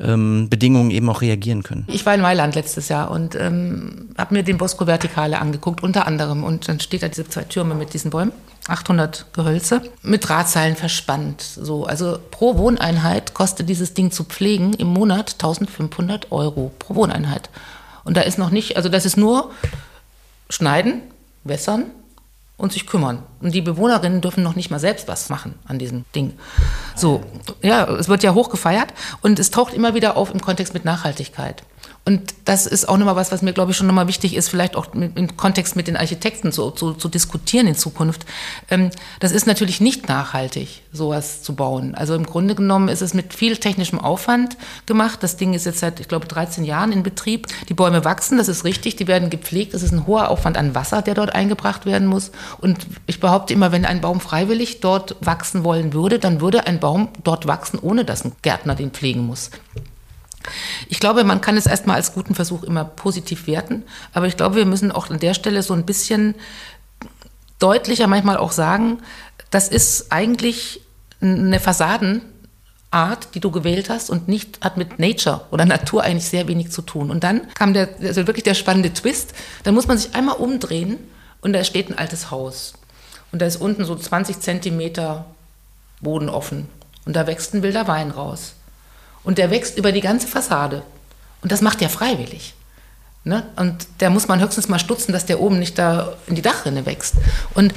[0.00, 1.84] ähm, Bedingungen eben auch reagieren können.
[1.88, 6.06] Ich war in Mailand letztes Jahr und ähm, habe mir den Bosco Vertikale angeguckt, unter
[6.06, 6.44] anderem.
[6.44, 8.32] Und dann steht da diese zwei Türme mit diesen Bäumen,
[8.68, 11.40] 800 Gehölze, mit Drahtseilen verspannt.
[11.42, 17.50] So, also pro Wohneinheit kostet dieses Ding zu pflegen im Monat 1500 Euro pro Wohneinheit.
[18.08, 19.50] Und da ist noch nicht, also das ist nur
[20.48, 21.02] schneiden,
[21.44, 21.90] wässern
[22.56, 23.22] und sich kümmern.
[23.42, 26.32] Und die Bewohnerinnen dürfen noch nicht mal selbst was machen an diesem Ding.
[26.96, 27.22] So,
[27.60, 30.86] ja, es wird ja hoch gefeiert und es taucht immer wieder auf im Kontext mit
[30.86, 31.62] Nachhaltigkeit.
[32.04, 34.76] Und das ist auch nochmal was, was mir, glaube ich, schon nochmal wichtig ist, vielleicht
[34.76, 38.24] auch im Kontext mit den Architekten zu, zu, zu diskutieren in Zukunft.
[38.70, 41.94] Ähm, das ist natürlich nicht nachhaltig, sowas zu bauen.
[41.94, 44.56] Also im Grunde genommen ist es mit viel technischem Aufwand
[44.86, 45.22] gemacht.
[45.22, 47.46] Das Ding ist jetzt seit, ich glaube, 13 Jahren in Betrieb.
[47.68, 49.74] Die Bäume wachsen, das ist richtig, die werden gepflegt.
[49.74, 52.30] Das ist ein hoher Aufwand an Wasser, der dort eingebracht werden muss.
[52.58, 56.80] Und ich behaupte immer, wenn ein Baum freiwillig dort wachsen wollen würde, dann würde ein
[56.80, 59.50] Baum dort wachsen, ohne dass ein Gärtner den pflegen muss.
[60.88, 64.56] Ich glaube, man kann es erstmal als guten Versuch immer positiv werten, aber ich glaube,
[64.56, 66.34] wir müssen auch an der Stelle so ein bisschen
[67.58, 68.98] deutlicher manchmal auch sagen,
[69.50, 70.80] das ist eigentlich
[71.20, 72.22] eine Fassadenart,
[73.34, 76.82] die du gewählt hast und nicht hat mit Nature oder Natur eigentlich sehr wenig zu
[76.82, 77.10] tun.
[77.10, 79.34] Und dann kam der, also wirklich der spannende Twist.
[79.64, 80.98] Dann muss man sich einmal umdrehen
[81.40, 82.74] und da steht ein altes Haus.
[83.32, 85.26] Und da ist unten so 20 Zentimeter
[86.00, 86.68] Boden offen.
[87.04, 88.54] Und da wächst ein wilder Wein raus.
[89.28, 90.82] Und der wächst über die ganze Fassade.
[91.42, 92.54] Und das macht er freiwillig.
[93.24, 93.46] Ne?
[93.56, 96.86] Und da muss man höchstens mal stutzen, dass der oben nicht da in die Dachrinne
[96.86, 97.16] wächst.
[97.52, 97.74] Und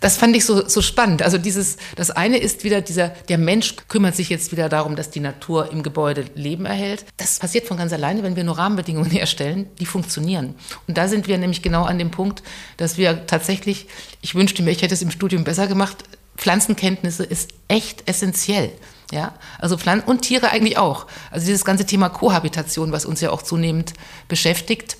[0.00, 1.22] das fand ich so, so spannend.
[1.22, 5.10] Also dieses, das eine ist wieder dieser, der Mensch kümmert sich jetzt wieder darum, dass
[5.10, 7.04] die Natur im Gebäude Leben erhält.
[7.16, 10.54] Das passiert von ganz alleine, wenn wir nur Rahmenbedingungen herstellen, die funktionieren.
[10.86, 12.44] Und da sind wir nämlich genau an dem Punkt,
[12.76, 13.88] dass wir tatsächlich,
[14.22, 16.04] ich wünschte mir, ich hätte es im Studium besser gemacht,
[16.36, 18.70] Pflanzenkenntnisse ist echt essentiell.
[19.12, 21.06] Ja, also Pflanzen und Tiere eigentlich auch.
[21.30, 23.92] Also dieses ganze Thema Kohabitation, was uns ja auch zunehmend
[24.28, 24.96] beschäftigt,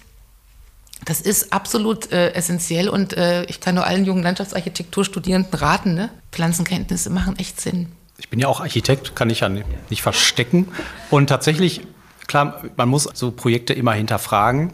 [1.05, 6.11] das ist absolut äh, essentiell und äh, ich kann nur allen jungen Landschaftsarchitekturstudierenden raten, ne?
[6.33, 7.93] Pflanzenkenntnisse machen echt Sinn.
[8.17, 10.69] Ich bin ja auch Architekt, kann ich ja nicht verstecken.
[11.11, 11.83] Und tatsächlich,
[12.27, 14.73] klar, man muss so Projekte immer hinterfragen.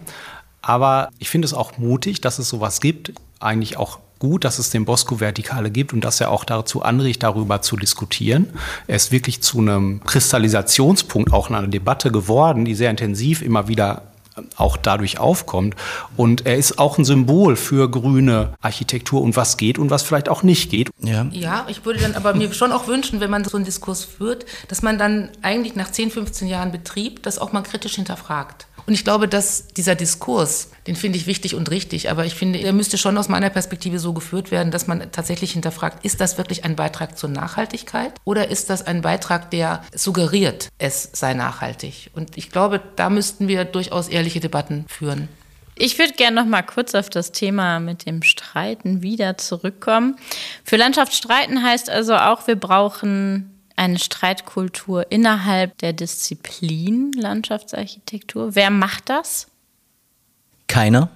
[0.62, 3.12] Aber ich finde es auch mutig, dass es sowas gibt.
[3.40, 7.62] Eigentlich auch gut, dass es den Bosco-Vertikale gibt und dass er auch dazu anregt, darüber
[7.62, 8.46] zu diskutieren.
[8.87, 13.66] Er ist wirklich zu einem Kristallisationspunkt auch in einer Debatte geworden, die sehr intensiv immer
[13.66, 14.02] wieder
[14.56, 15.74] auch dadurch aufkommt.
[16.16, 20.28] Und er ist auch ein Symbol für grüne Architektur und was geht und was vielleicht
[20.28, 20.90] auch nicht geht.
[20.98, 24.04] Ja, ja ich würde dann aber mir schon auch wünschen, wenn man so einen Diskurs
[24.04, 28.66] führt, dass man dann eigentlich nach 10, 15 Jahren Betrieb das auch mal kritisch hinterfragt.
[28.86, 32.58] Und ich glaube, dass dieser Diskurs, den finde ich wichtig und richtig, aber ich finde,
[32.58, 36.38] er müsste schon aus meiner Perspektive so geführt werden, dass man tatsächlich hinterfragt, ist das
[36.38, 42.10] wirklich ein Beitrag zur Nachhaltigkeit oder ist das ein Beitrag, der suggeriert, es sei nachhaltig?
[42.14, 45.28] Und ich glaube, da müssten wir durchaus ehrliche Debatten führen.
[45.82, 50.16] Ich würde gerne noch mal kurz auf das Thema mit dem Streiten wieder zurückkommen.
[50.62, 53.49] Für Landschaft streiten heißt also auch, wir brauchen
[53.80, 58.54] eine Streitkultur innerhalb der Disziplin Landschaftsarchitektur.
[58.54, 59.46] Wer macht das?
[60.66, 61.08] Keiner.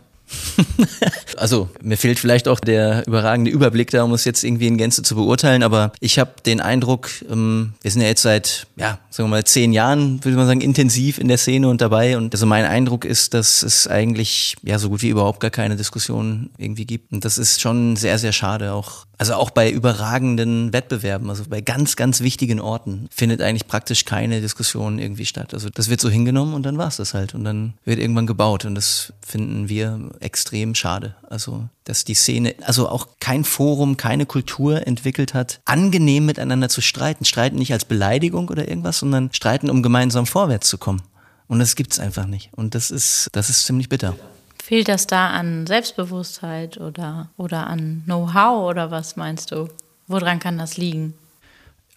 [1.36, 5.02] also mir fehlt vielleicht auch der überragende Überblick da, um es jetzt irgendwie in Gänze
[5.02, 9.28] zu beurteilen, aber ich habe den Eindruck, ähm, wir sind ja jetzt seit, ja, sagen
[9.28, 12.16] wir mal, zehn Jahren, würde man sagen, intensiv in der Szene und dabei.
[12.16, 15.76] Und also mein Eindruck ist, dass es eigentlich ja so gut wie überhaupt gar keine
[15.76, 17.12] Diskussion irgendwie gibt.
[17.12, 18.72] Und das ist schon sehr, sehr schade.
[18.72, 24.04] Auch, also auch bei überragenden Wettbewerben, also bei ganz, ganz wichtigen Orten, findet eigentlich praktisch
[24.04, 25.54] keine Diskussion irgendwie statt.
[25.54, 27.34] Also das wird so hingenommen und dann war es das halt.
[27.34, 28.64] Und dann wird irgendwann gebaut.
[28.64, 31.14] Und das finden wir extrem schade.
[31.28, 36.80] Also, dass die Szene, also auch kein Forum, keine Kultur entwickelt hat, angenehm miteinander zu
[36.80, 37.24] streiten.
[37.24, 41.02] Streiten nicht als Beleidigung oder irgendwas, sondern streiten, um gemeinsam vorwärts zu kommen.
[41.46, 42.50] Und das gibt's einfach nicht.
[42.54, 44.16] Und das ist, das ist ziemlich bitter.
[44.64, 49.68] Fehlt das da an Selbstbewusstheit oder, oder an Know-how oder was meinst du?
[50.06, 51.12] Woran kann das liegen?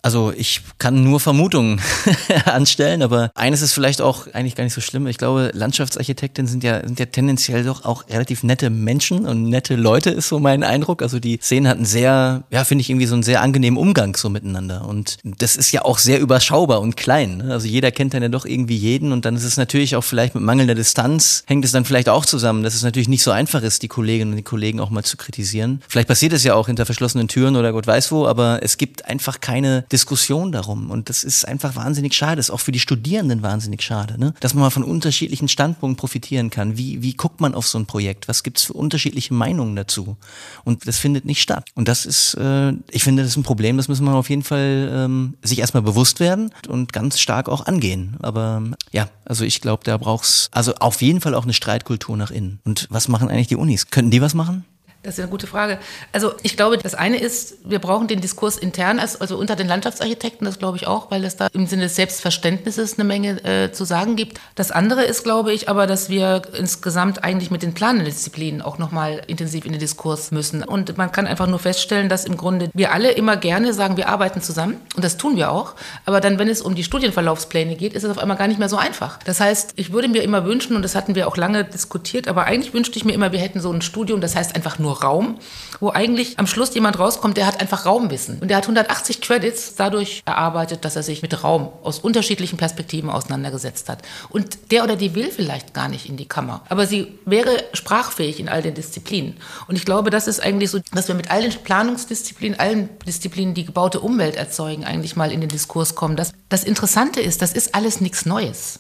[0.04, 1.82] Also ich kann nur Vermutungen
[2.46, 5.08] anstellen, aber eines ist vielleicht auch eigentlich gar nicht so schlimm.
[5.08, 9.76] Ich glaube, Landschaftsarchitekten sind ja, sind ja tendenziell doch auch relativ nette Menschen und nette
[9.76, 11.02] Leute, ist so mein Eindruck.
[11.02, 14.16] Also die Szene hat einen sehr, ja, finde ich irgendwie so einen sehr angenehmen Umgang
[14.16, 14.88] so miteinander.
[14.88, 17.38] Und das ist ja auch sehr überschaubar und klein.
[17.38, 17.52] Ne?
[17.52, 20.36] Also jeder kennt dann ja doch irgendwie jeden und dann ist es natürlich auch vielleicht
[20.36, 23.62] mit mangelnder Distanz, hängt es dann vielleicht auch zusammen, dass es natürlich nicht so einfach
[23.62, 25.82] ist, die Kolleginnen und die Kollegen auch mal zu kritisieren.
[25.88, 29.06] Vielleicht passiert es ja auch hinter verschlossenen Türen oder Gott weiß wo, aber es gibt
[29.06, 30.90] einfach keine Diskussion darum.
[30.90, 32.40] Und das ist einfach wahnsinnig schade.
[32.40, 34.34] Ist auch für die Studierenden wahnsinnig schade, ne?
[34.40, 36.78] dass man mal von unterschiedlichen Standpunkten profitieren kann.
[36.78, 38.28] Wie, wie guckt man auf so ein Projekt?
[38.28, 40.18] Was gibt's für unterschiedliche Meinungen dazu?
[40.64, 41.70] Und das findet nicht statt.
[41.76, 44.44] Und das ist, äh, ich finde, das ist ein Problem, das müssen wir auf jeden
[44.44, 48.18] Fall ähm, sich erstmal bewusst werden und ganz stark auch angehen.
[48.20, 52.32] Aber ja, also ich glaube, da braucht's also auf jeden Fall auch eine Streitkultur nach
[52.32, 52.60] innen.
[52.66, 53.90] Und was machen eigentlich die Unis?
[53.90, 54.66] Könnten die was machen?
[55.04, 55.78] Das ist eine gute Frage.
[56.12, 60.44] Also ich glaube, das eine ist, wir brauchen den Diskurs intern, also unter den Landschaftsarchitekten,
[60.44, 63.86] das glaube ich auch, weil es da im Sinne des Selbstverständnisses eine Menge äh, zu
[63.86, 64.42] sagen gibt.
[64.56, 69.22] Das andere ist, glaube ich, aber, dass wir insgesamt eigentlich mit den Planendisziplinen auch nochmal
[69.28, 70.64] intensiv in den Diskurs müssen.
[70.64, 74.10] Und man kann einfach nur feststellen, dass im Grunde wir alle immer gerne sagen, wir
[74.10, 75.76] arbeiten zusammen und das tun wir auch.
[76.06, 78.70] Aber dann, wenn es um die Studienverlaufspläne geht, ist es auf einmal gar nicht mehr
[78.70, 79.20] so einfach.
[79.24, 82.46] Das heißt, ich würde mir immer wünschen, und das hatten wir auch lange diskutiert, aber
[82.46, 85.38] eigentlich wünschte ich mir immer, wir hätten so ein Studium, das heißt einfach nur Raum,
[85.80, 88.40] wo eigentlich am Schluss jemand rauskommt, der hat einfach Raumwissen.
[88.40, 93.10] Und der hat 180 Credits dadurch erarbeitet, dass er sich mit Raum aus unterschiedlichen Perspektiven
[93.10, 94.02] auseinandergesetzt hat.
[94.30, 98.40] Und der oder die will vielleicht gar nicht in die Kammer, aber sie wäre sprachfähig
[98.40, 99.38] in all den Disziplinen.
[99.68, 103.54] Und ich glaube, das ist eigentlich so, dass wir mit all den Planungsdisziplinen, allen Disziplinen,
[103.54, 106.16] die gebaute Umwelt erzeugen, eigentlich mal in den Diskurs kommen.
[106.16, 108.80] Das, das Interessante ist, das ist alles nichts Neues.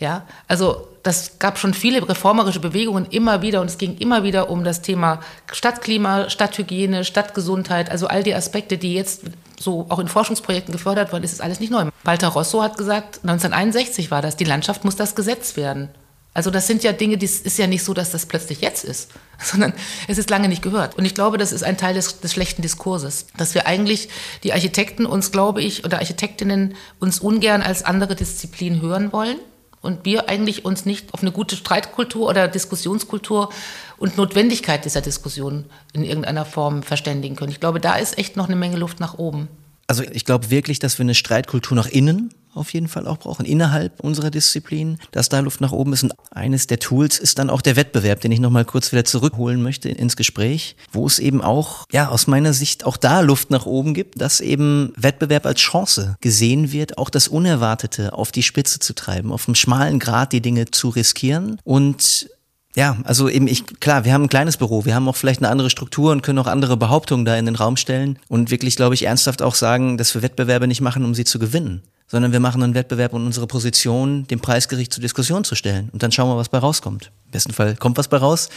[0.00, 4.48] Ja, also das gab schon viele reformerische Bewegungen immer wieder und es ging immer wieder
[4.48, 5.20] um das Thema
[5.52, 9.24] Stadtklima, Stadthygiene, Stadtgesundheit, also all die Aspekte, die jetzt
[9.58, 11.90] so auch in Forschungsprojekten gefördert wurden, ist es alles nicht neu.
[12.02, 15.90] Walter Rosso hat gesagt, 1961 war das, die Landschaft muss das Gesetz werden.
[16.32, 19.10] Also das sind ja Dinge, die ist ja nicht so, dass das plötzlich jetzt ist,
[19.38, 19.74] sondern
[20.08, 20.96] es ist lange nicht gehört.
[20.96, 24.08] Und ich glaube, das ist ein Teil des, des schlechten Diskurses, dass wir eigentlich
[24.44, 29.36] die Architekten uns, glaube ich, oder Architektinnen uns ungern als andere Disziplin hören wollen
[29.80, 33.50] und wir eigentlich uns nicht auf eine gute Streitkultur oder Diskussionskultur
[33.98, 37.52] und Notwendigkeit dieser Diskussion in irgendeiner Form verständigen können.
[37.52, 39.48] Ich glaube, da ist echt noch eine Menge Luft nach oben.
[39.86, 43.46] Also ich glaube wirklich, dass wir eine Streitkultur nach innen auf jeden Fall auch brauchen,
[43.46, 46.02] innerhalb unserer Disziplin, dass da Luft nach oben ist.
[46.02, 49.62] Und eines der Tools ist dann auch der Wettbewerb, den ich nochmal kurz wieder zurückholen
[49.62, 53.66] möchte ins Gespräch, wo es eben auch, ja, aus meiner Sicht auch da Luft nach
[53.66, 58.78] oben gibt, dass eben Wettbewerb als Chance gesehen wird, auch das Unerwartete auf die Spitze
[58.78, 62.30] zu treiben, auf einem schmalen Grad die Dinge zu riskieren und
[62.76, 65.48] ja, also eben ich, klar, wir haben ein kleines Büro, wir haben auch vielleicht eine
[65.48, 68.94] andere Struktur und können auch andere Behauptungen da in den Raum stellen und wirklich, glaube
[68.94, 72.40] ich, ernsthaft auch sagen, dass wir Wettbewerbe nicht machen, um sie zu gewinnen, sondern wir
[72.40, 76.28] machen einen Wettbewerb, um unsere Position dem Preisgericht zur Diskussion zu stellen und dann schauen
[76.28, 77.12] wir, was bei rauskommt.
[77.26, 78.48] Im besten Fall kommt was bei raus,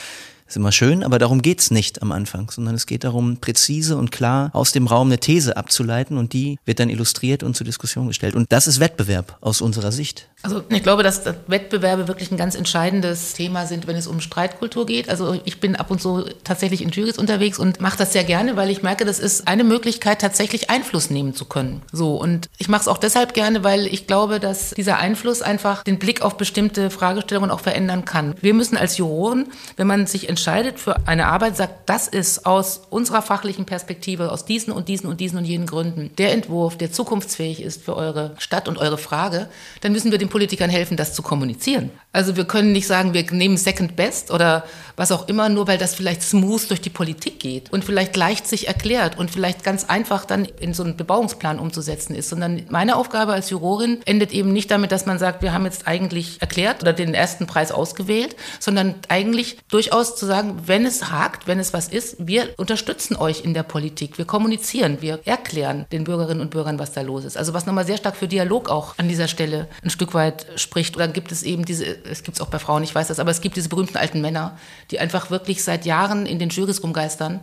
[0.47, 4.11] ist immer schön, aber darum geht's nicht am Anfang, sondern es geht darum, präzise und
[4.11, 8.07] klar aus dem Raum eine These abzuleiten und die wird dann illustriert und zur Diskussion
[8.07, 8.35] gestellt.
[8.35, 10.29] Und das ist Wettbewerb aus unserer Sicht.
[10.43, 14.85] Also ich glaube, dass Wettbewerbe wirklich ein ganz entscheidendes Thema sind, wenn es um Streitkultur
[14.85, 15.07] geht.
[15.09, 18.57] Also ich bin ab und zu tatsächlich in Juries unterwegs und mache das sehr gerne,
[18.57, 21.81] weil ich merke, das ist eine Möglichkeit, tatsächlich Einfluss nehmen zu können.
[21.93, 25.81] So und ich mache es auch deshalb gerne, weil ich glaube, dass dieser Einfluss einfach
[25.83, 28.35] den Blick auf bestimmte Fragestellungen auch verändern kann.
[28.41, 32.81] Wir müssen als Juroren, wenn man sich entscheidet für eine Arbeit, sagt, das ist aus
[32.89, 36.91] unserer fachlichen Perspektive, aus diesen und diesen und diesen und jenen Gründen der Entwurf, der
[36.91, 39.47] zukunftsfähig ist für eure Stadt und eure Frage,
[39.79, 41.91] dann müssen wir den Politikern helfen, das zu kommunizieren.
[42.11, 44.65] Also wir können nicht sagen, wir nehmen Second Best oder
[44.95, 48.47] was auch immer, nur weil das vielleicht smooth durch die Politik geht und vielleicht leicht
[48.47, 52.95] sich erklärt und vielleicht ganz einfach dann in so einen Bebauungsplan umzusetzen ist, sondern meine
[52.95, 56.81] Aufgabe als Jurorin endet eben nicht damit, dass man sagt, wir haben jetzt eigentlich erklärt
[56.81, 61.73] oder den ersten Preis ausgewählt, sondern eigentlich durchaus zu sagen, wenn es hakt, wenn es
[61.73, 66.49] was ist, wir unterstützen euch in der Politik, wir kommunizieren, wir erklären den Bürgerinnen und
[66.49, 67.37] Bürgern, was da los ist.
[67.37, 70.22] Also was nochmal sehr stark für Dialog auch an dieser Stelle ein Stück weit
[70.55, 70.95] spricht.
[70.95, 73.31] Oder gibt es eben diese, es gibt es auch bei Frauen, ich weiß das, aber
[73.31, 74.57] es gibt diese berühmten alten Männer,
[74.91, 77.41] die einfach wirklich seit Jahren in den Jurys rumgeistern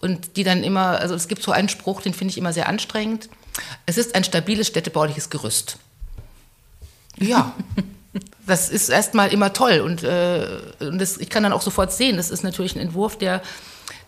[0.00, 2.68] und die dann immer, also es gibt so einen Spruch, den finde ich immer sehr
[2.68, 3.28] anstrengend.
[3.86, 5.78] Es ist ein stabiles städtebauliches Gerüst.
[7.18, 7.54] Ja.
[8.46, 10.46] das ist erstmal immer toll und, äh,
[10.80, 13.42] und das, ich kann dann auch sofort sehen, das ist natürlich ein Entwurf, der,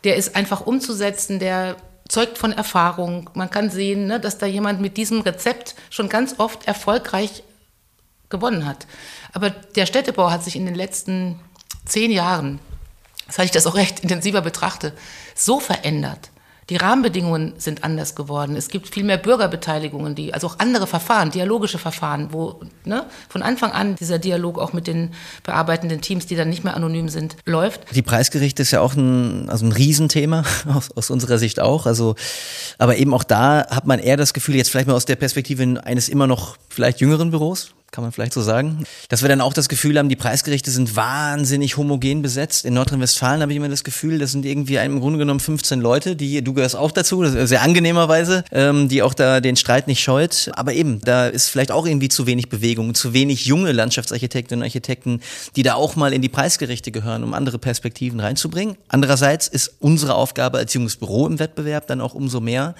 [0.02, 1.76] der ist einfach umzusetzen, der
[2.08, 3.30] zeugt von Erfahrung.
[3.34, 7.42] Man kann sehen, ne, dass da jemand mit diesem Rezept schon ganz oft erfolgreich
[8.34, 8.86] gewonnen hat.
[9.32, 11.38] Aber der Städtebau hat sich in den letzten
[11.86, 12.58] zehn Jahren,
[13.28, 14.92] seit ich das auch recht intensiver betrachte,
[15.34, 16.30] so verändert,
[16.70, 18.56] Die Rahmenbedingungen sind anders geworden.
[18.56, 23.42] Es gibt viel mehr Bürgerbeteiligungen, die, also auch andere Verfahren, dialogische Verfahren, wo ne, von
[23.42, 25.10] Anfang an dieser Dialog auch mit den
[25.42, 27.94] bearbeitenden Teams, die dann nicht mehr anonym sind, läuft.
[27.94, 30.44] Die Preisgerichte ist ja auch ein, also ein Riesenthema,
[30.74, 31.84] aus, aus unserer Sicht auch.
[31.84, 32.14] Also,
[32.78, 35.82] aber eben auch da hat man eher das Gefühl, jetzt vielleicht mal aus der Perspektive
[35.84, 38.84] eines immer noch vielleicht jüngeren Büros, kann man vielleicht so sagen.
[39.08, 42.64] Dass wir dann auch das Gefühl haben, die Preisgerichte sind wahnsinnig homogen besetzt.
[42.64, 46.16] In Nordrhein-Westfalen habe ich immer das Gefühl, das sind irgendwie im Grunde genommen 15 Leute,
[46.16, 50.50] die, du gehörst auch dazu, sehr angenehmerweise, ähm, die auch da den Streit nicht scheut.
[50.54, 54.66] Aber eben, da ist vielleicht auch irgendwie zu wenig Bewegung, zu wenig junge Landschaftsarchitektinnen und
[54.66, 55.20] Architekten,
[55.54, 58.76] die da auch mal in die Preisgerichte gehören, um andere Perspektiven reinzubringen.
[58.88, 62.74] Andererseits ist unsere Aufgabe als junges Büro im Wettbewerb dann auch umso mehr,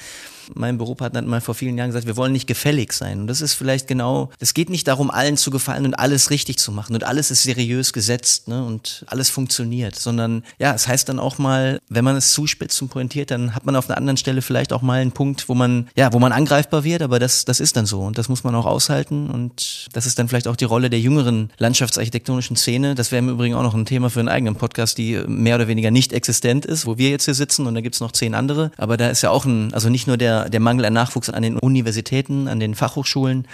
[0.54, 3.20] mein Büropartner hat mal vor vielen Jahren gesagt, wir wollen nicht gefällig sein.
[3.20, 6.58] Und das ist vielleicht genau, es geht nicht darum, allen zu gefallen und alles richtig
[6.58, 11.08] zu machen und alles ist seriös gesetzt ne, und alles funktioniert, sondern ja, es heißt
[11.08, 14.16] dann auch mal, wenn man es zuspitzt und pointiert, dann hat man auf einer anderen
[14.16, 17.44] Stelle vielleicht auch mal einen Punkt, wo man, ja, wo man angreifbar wird, aber das,
[17.44, 20.48] das ist dann so und das muss man auch aushalten und das ist dann vielleicht
[20.48, 22.94] auch die Rolle der jüngeren landschaftsarchitektonischen Szene.
[22.94, 25.68] Das wäre im Übrigen auch noch ein Thema für einen eigenen Podcast, die mehr oder
[25.68, 28.70] weniger nicht existent ist, wo wir jetzt hier sitzen und da gibt's noch zehn andere.
[28.76, 31.42] Aber da ist ja auch ein, also nicht nur der der, Mangel an Nachwuchs an
[31.42, 33.46] den Universitäten, an den Fachhochschulen,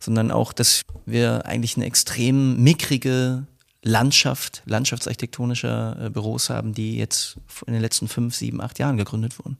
[0.00, 3.44] sondern auch, dass wir eigentlich eine extrem mickrige
[3.82, 9.38] Landschaft, landschaftsarchitektonischer äh, Büros haben, die jetzt in den letzten fünf, sieben, acht Jahren gegründet
[9.38, 9.58] wurden.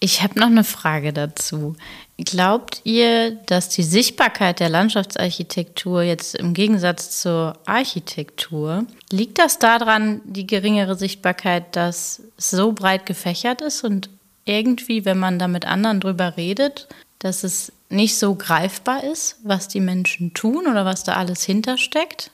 [0.00, 1.74] Ich habe noch eine Frage dazu.
[2.18, 10.20] Glaubt ihr, dass die Sichtbarkeit der Landschaftsarchitektur jetzt im Gegensatz zur Architektur, liegt das daran,
[10.24, 14.08] die geringere Sichtbarkeit, dass es so breit gefächert ist und
[14.48, 19.68] irgendwie, wenn man da mit anderen drüber redet, dass es nicht so greifbar ist, was
[19.68, 22.30] die Menschen tun oder was da alles hintersteckt?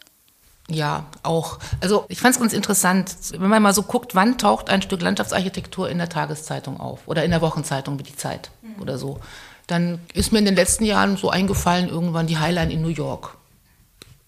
[0.68, 1.58] Ja, auch.
[1.80, 5.02] Also ich fand es ganz interessant, wenn man mal so guckt, wann taucht ein Stück
[5.02, 8.80] Landschaftsarchitektur in der Tageszeitung auf oder in der Wochenzeitung wie die Zeit mhm.
[8.80, 9.20] oder so.
[9.66, 13.36] Dann ist mir in den letzten Jahren so eingefallen, irgendwann die Highline in New York.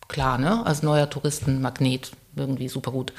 [0.08, 0.64] Klar, ne?
[0.64, 3.12] Als neuer Touristenmagnet irgendwie super gut.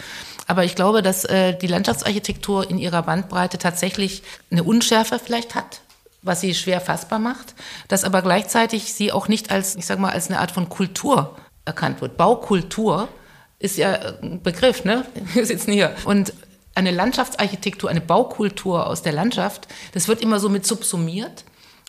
[0.45, 5.81] Aber ich glaube, dass äh, die Landschaftsarchitektur in ihrer Bandbreite tatsächlich eine Unschärfe vielleicht hat,
[6.21, 7.55] was sie schwer fassbar macht,
[7.87, 11.35] dass aber gleichzeitig sie auch nicht als, ich sag mal, als eine Art von Kultur
[11.65, 12.17] erkannt wird.
[12.17, 13.07] Baukultur
[13.59, 15.05] ist ja ein Begriff, ne?
[15.33, 15.95] Wir sitzen hier.
[16.05, 16.33] Und
[16.75, 21.43] eine Landschaftsarchitektur, eine Baukultur aus der Landschaft, das wird immer so mit subsumiert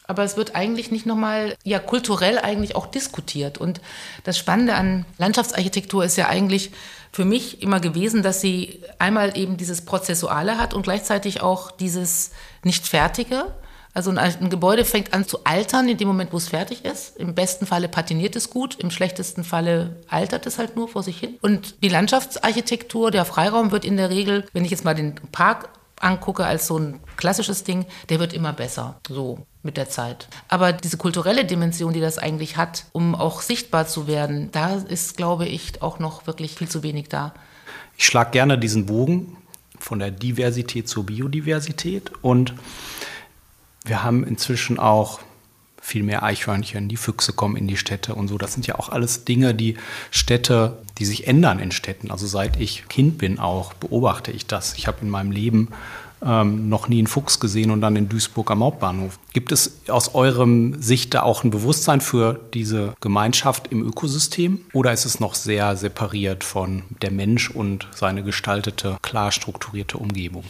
[0.09, 3.59] aber es wird eigentlich nicht nochmal, ja, kulturell eigentlich auch diskutiert.
[3.59, 3.81] Und
[4.25, 6.73] das Spannende an Landschaftsarchitektur ist ja eigentlich
[7.13, 12.31] für mich immer gewesen, dass sie einmal eben dieses Prozessuale hat und gleichzeitig auch dieses
[12.65, 13.55] Nicht-Fertige.
[13.93, 17.19] Also ein, ein, Gebäude fängt an zu altern in dem Moment, wo es fertig ist.
[17.19, 21.19] Im besten Falle patiniert es gut, im schlechtesten Falle altert es halt nur vor sich
[21.19, 21.37] hin.
[21.43, 25.69] Und die Landschaftsarchitektur, der Freiraum wird in der Regel, wenn ich jetzt mal den Park
[26.01, 29.01] angucke als so ein klassisches Ding, der wird immer besser.
[29.09, 30.29] So mit der Zeit.
[30.49, 35.17] Aber diese kulturelle Dimension, die das eigentlich hat, um auch sichtbar zu werden, da ist,
[35.17, 37.35] glaube ich, auch noch wirklich viel zu wenig da.
[37.97, 39.37] Ich schlage gerne diesen Bogen
[39.79, 42.55] von der Diversität zur Biodiversität und
[43.85, 45.21] wir haben inzwischen auch
[45.81, 48.37] viel mehr Eichhörnchen, die Füchse kommen in die Städte und so.
[48.37, 49.77] Das sind ja auch alles Dinge, die
[50.11, 52.11] Städte, die sich ändern in Städten.
[52.11, 54.75] Also seit ich Kind bin auch, beobachte ich das.
[54.75, 55.69] Ich habe in meinem Leben
[56.25, 59.19] ähm, noch nie einen Fuchs gesehen und dann in Duisburg am Hauptbahnhof.
[59.33, 64.93] Gibt es aus eurem Sicht da auch ein Bewusstsein für diese Gemeinschaft im Ökosystem oder
[64.93, 70.45] ist es noch sehr separiert von der Mensch und seine gestaltete, klar strukturierte Umgebung?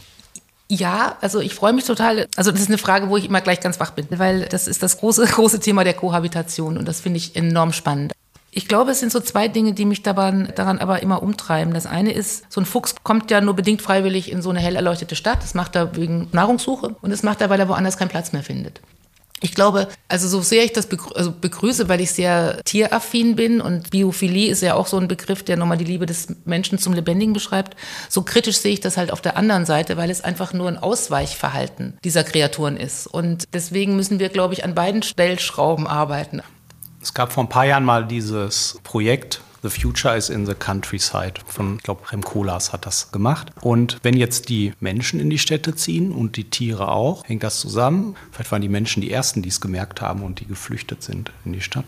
[0.70, 2.28] Ja, also ich freue mich total.
[2.36, 4.82] Also das ist eine Frage, wo ich immer gleich ganz wach bin, weil das ist
[4.82, 8.12] das große, große Thema der Kohabitation und das finde ich enorm spannend.
[8.50, 11.74] Ich glaube, es sind so zwei Dinge, die mich daran, daran aber immer umtreiben.
[11.74, 14.76] Das eine ist, so ein Fuchs kommt ja nur bedingt freiwillig in so eine hell
[14.76, 15.42] erleuchtete Stadt.
[15.42, 18.42] Das macht er wegen Nahrungssuche und das macht er, weil er woanders keinen Platz mehr
[18.42, 18.80] findet.
[19.40, 23.60] Ich glaube, also so sehr ich das begrü also begrüße, weil ich sehr tieraffin bin
[23.60, 26.92] und Biophilie ist ja auch so ein Begriff, der nochmal die Liebe des Menschen zum
[26.92, 27.76] Lebendigen beschreibt,
[28.08, 30.78] so kritisch sehe ich das halt auf der anderen Seite, weil es einfach nur ein
[30.78, 33.06] Ausweichverhalten dieser Kreaturen ist.
[33.06, 36.42] Und deswegen müssen wir, glaube ich, an beiden Stellschrauben arbeiten.
[37.08, 41.40] Es gab vor ein paar Jahren mal dieses Projekt The Future is in the Countryside
[41.46, 43.50] von, ich glaube, Rem Koolhaas hat das gemacht.
[43.62, 47.60] Und wenn jetzt die Menschen in die Städte ziehen und die Tiere auch, hängt das
[47.60, 48.14] zusammen?
[48.30, 51.54] Vielleicht waren die Menschen die Ersten, die es gemerkt haben und die geflüchtet sind in
[51.54, 51.86] die Stadt.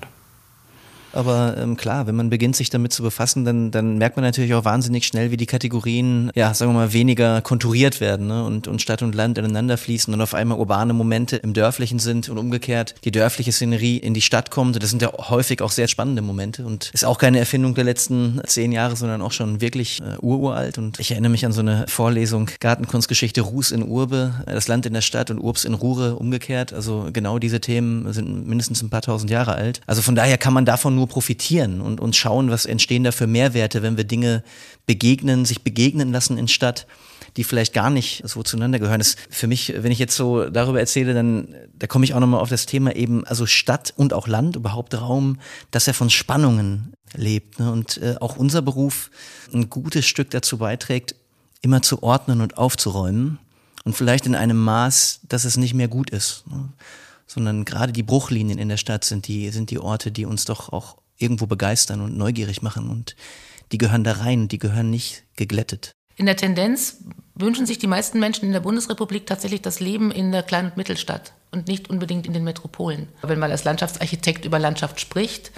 [1.12, 4.54] Aber ähm, klar, wenn man beginnt, sich damit zu befassen, dann, dann merkt man natürlich
[4.54, 8.44] auch wahnsinnig schnell, wie die Kategorien, ja, sagen wir mal, weniger konturiert werden ne?
[8.44, 12.28] und, und Stadt und Land ineinander fließen und auf einmal urbane Momente im Dörflichen sind
[12.28, 14.80] und umgekehrt die dörfliche Szenerie in die Stadt kommt.
[14.82, 18.40] Das sind ja häufig auch sehr spannende Momente und ist auch keine Erfindung der letzten
[18.46, 20.78] zehn Jahre, sondern auch schon wirklich äh, ururalt.
[20.78, 24.94] Und ich erinnere mich an so eine Vorlesung Gartenkunstgeschichte Ruß in Urbe, das Land in
[24.94, 26.72] der Stadt und Urbs in Rure umgekehrt.
[26.72, 29.80] Also genau diese Themen sind mindestens ein paar tausend Jahre alt.
[29.86, 33.26] Also von daher kann man davon nur profitieren und, und schauen, was entstehen da für
[33.26, 34.44] Mehrwerte, wenn wir Dinge
[34.86, 36.86] begegnen, sich begegnen lassen in Stadt
[37.36, 38.98] die vielleicht gar nicht so zueinander gehören.
[38.98, 42.40] Das für mich, wenn ich jetzt so darüber erzähle, dann da komme ich auch nochmal
[42.40, 45.38] auf das Thema eben, also Stadt und auch Land, überhaupt Raum,
[45.70, 47.60] dass er von Spannungen lebt.
[47.60, 47.70] Ne?
[47.70, 49.10] Und äh, auch unser Beruf
[49.52, 51.14] ein gutes Stück dazu beiträgt,
[51.62, 53.38] immer zu ordnen und aufzuräumen.
[53.84, 56.44] Und vielleicht in einem Maß, dass es nicht mehr gut ist.
[56.48, 56.68] Ne?
[57.30, 60.72] Sondern gerade die Bruchlinien in der Stadt sind die, sind die Orte, die uns doch
[60.72, 62.90] auch irgendwo begeistern und neugierig machen.
[62.90, 63.14] Und
[63.70, 65.92] die gehören da rein, die gehören nicht geglättet.
[66.16, 67.04] In der Tendenz
[67.36, 70.76] wünschen sich die meisten Menschen in der Bundesrepublik tatsächlich das Leben in der Klein- und
[70.76, 73.06] Mittelstadt und nicht unbedingt in den Metropolen.
[73.22, 75.52] Wenn man als Landschaftsarchitekt über Landschaft spricht,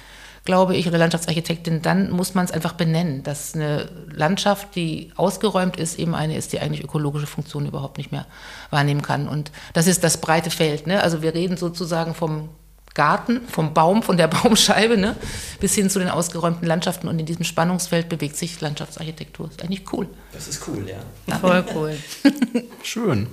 [0.44, 5.76] glaube ich, oder Landschaftsarchitektin, dann muss man es einfach benennen, dass eine Landschaft, die ausgeräumt
[5.76, 8.26] ist, eben eine ist, die eigentlich ökologische Funktion überhaupt nicht mehr
[8.70, 9.28] wahrnehmen kann.
[9.28, 10.86] Und das ist das breite Feld.
[10.86, 11.02] Ne?
[11.02, 12.48] Also wir reden sozusagen vom
[12.94, 15.16] Garten, vom Baum, von der Baumscheibe, ne?
[15.60, 17.06] bis hin zu den ausgeräumten Landschaften.
[17.06, 19.48] Und in diesem Spannungsfeld bewegt sich Landschaftsarchitektur.
[19.48, 20.08] Ist eigentlich cool.
[20.32, 21.38] Das ist cool, ja.
[21.38, 21.96] Voll cool.
[22.82, 23.28] Schön.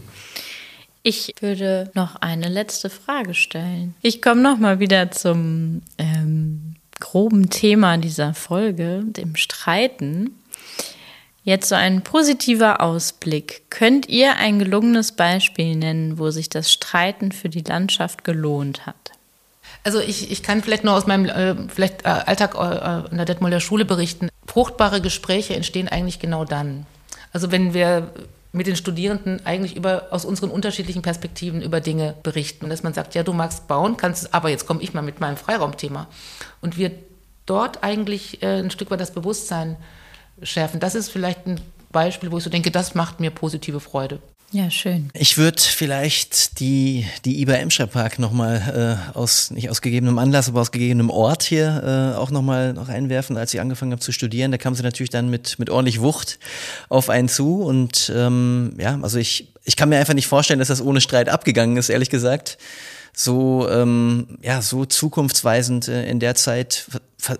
[1.01, 3.95] Ich würde noch eine letzte Frage stellen.
[4.01, 6.68] Ich komme noch mal wieder zum ähm,
[6.99, 10.35] groben Thema dieser Folge, dem Streiten.
[11.43, 13.63] Jetzt so ein positiver Ausblick.
[13.69, 18.95] Könnt ihr ein gelungenes Beispiel nennen, wo sich das Streiten für die Landschaft gelohnt hat?
[19.83, 23.25] Also ich, ich kann vielleicht nur aus meinem äh, vielleicht, äh, Alltag äh, in der
[23.25, 24.29] Detmolder Schule berichten.
[24.45, 26.85] Fruchtbare Gespräche entstehen eigentlich genau dann.
[27.31, 28.11] Also wenn wir
[28.51, 32.65] mit den Studierenden eigentlich über, aus unseren unterschiedlichen Perspektiven über Dinge berichten.
[32.65, 35.19] Und dass man sagt, ja, du magst bauen, kannst, aber jetzt komme ich mal mit
[35.19, 36.07] meinem Freiraumthema.
[36.61, 36.91] Und wir
[37.45, 39.77] dort eigentlich äh, ein Stück weit das Bewusstsein
[40.41, 40.79] schärfen.
[40.79, 44.19] Das ist vielleicht ein Beispiel, wo ich so denke, das macht mir positive Freude.
[44.51, 45.11] Ja, schön.
[45.13, 50.49] Ich würde vielleicht die, die IBA Emscher Park nochmal äh, aus, nicht aus gegebenem Anlass,
[50.49, 53.37] aber aus gegebenem Ort hier äh, auch nochmal noch einwerfen.
[53.37, 56.39] Als ich angefangen habe zu studieren, da kam sie natürlich dann mit, mit ordentlich Wucht
[56.89, 57.61] auf einen zu.
[57.61, 61.29] Und ähm, ja, also ich, ich kann mir einfach nicht vorstellen, dass das ohne Streit
[61.29, 62.57] abgegangen ist, ehrlich gesagt
[63.11, 66.85] so ähm, ja so zukunftsweisend äh, in der Zeit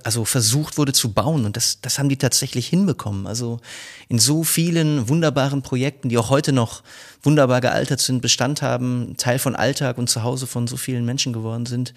[0.04, 3.28] also versucht wurde zu bauen und das das haben die tatsächlich hinbekommen.
[3.28, 3.60] Also
[4.08, 6.84] in so vielen wunderbaren Projekten die auch heute noch
[7.22, 11.66] wunderbar gealtert sind Bestand haben Teil von Alltag und Zuhause von so vielen Menschen geworden
[11.66, 11.94] sind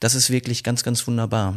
[0.00, 1.56] das ist wirklich ganz ganz wunderbar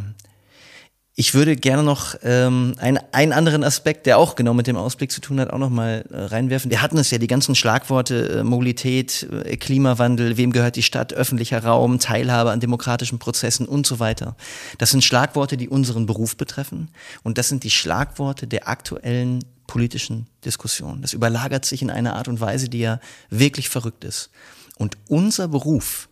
[1.14, 5.12] ich würde gerne noch ähm, ein, einen anderen Aspekt, der auch genau mit dem Ausblick
[5.12, 6.70] zu tun hat, auch noch mal äh, reinwerfen.
[6.70, 11.12] Wir hatten es ja, die ganzen Schlagworte äh, Mobilität, äh, Klimawandel, wem gehört die Stadt,
[11.12, 14.36] öffentlicher Raum, Teilhabe an demokratischen Prozessen und so weiter.
[14.78, 16.88] Das sind Schlagworte, die unseren Beruf betreffen
[17.22, 21.02] und das sind die Schlagworte der aktuellen politischen Diskussion.
[21.02, 24.30] Das überlagert sich in einer Art und Weise, die ja wirklich verrückt ist.
[24.78, 26.08] Und unser Beruf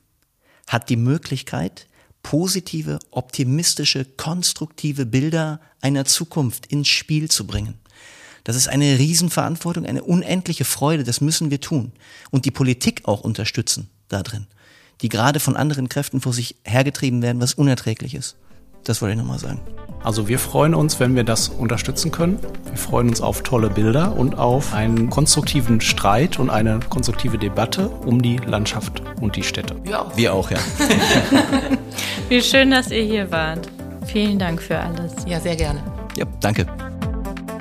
[0.67, 1.87] hat die Möglichkeit,
[2.23, 7.75] positive, optimistische, konstruktive Bilder einer Zukunft ins Spiel zu bringen.
[8.45, 11.93] Das ist eine Riesenverantwortung, eine unendliche Freude, das müssen wir tun.
[12.31, 14.47] Und die Politik auch unterstützen da drin,
[15.03, 18.37] die gerade von anderen Kräften vor sich hergetrieben werden, was unerträglich ist.
[18.85, 19.61] Das wollte ich nochmal sagen.
[20.03, 22.39] Also wir freuen uns, wenn wir das unterstützen können.
[22.65, 27.89] Wir freuen uns auf tolle Bilder und auf einen konstruktiven Streit und eine konstruktive Debatte
[27.89, 29.77] um die Landschaft und die Städte.
[29.85, 30.17] Wir auch.
[30.17, 30.59] Wir auch, ja.
[32.29, 33.69] Wie schön, dass ihr hier wart.
[34.07, 35.13] Vielen Dank für alles.
[35.27, 35.83] Ja, sehr gerne.
[36.17, 36.67] Ja, danke.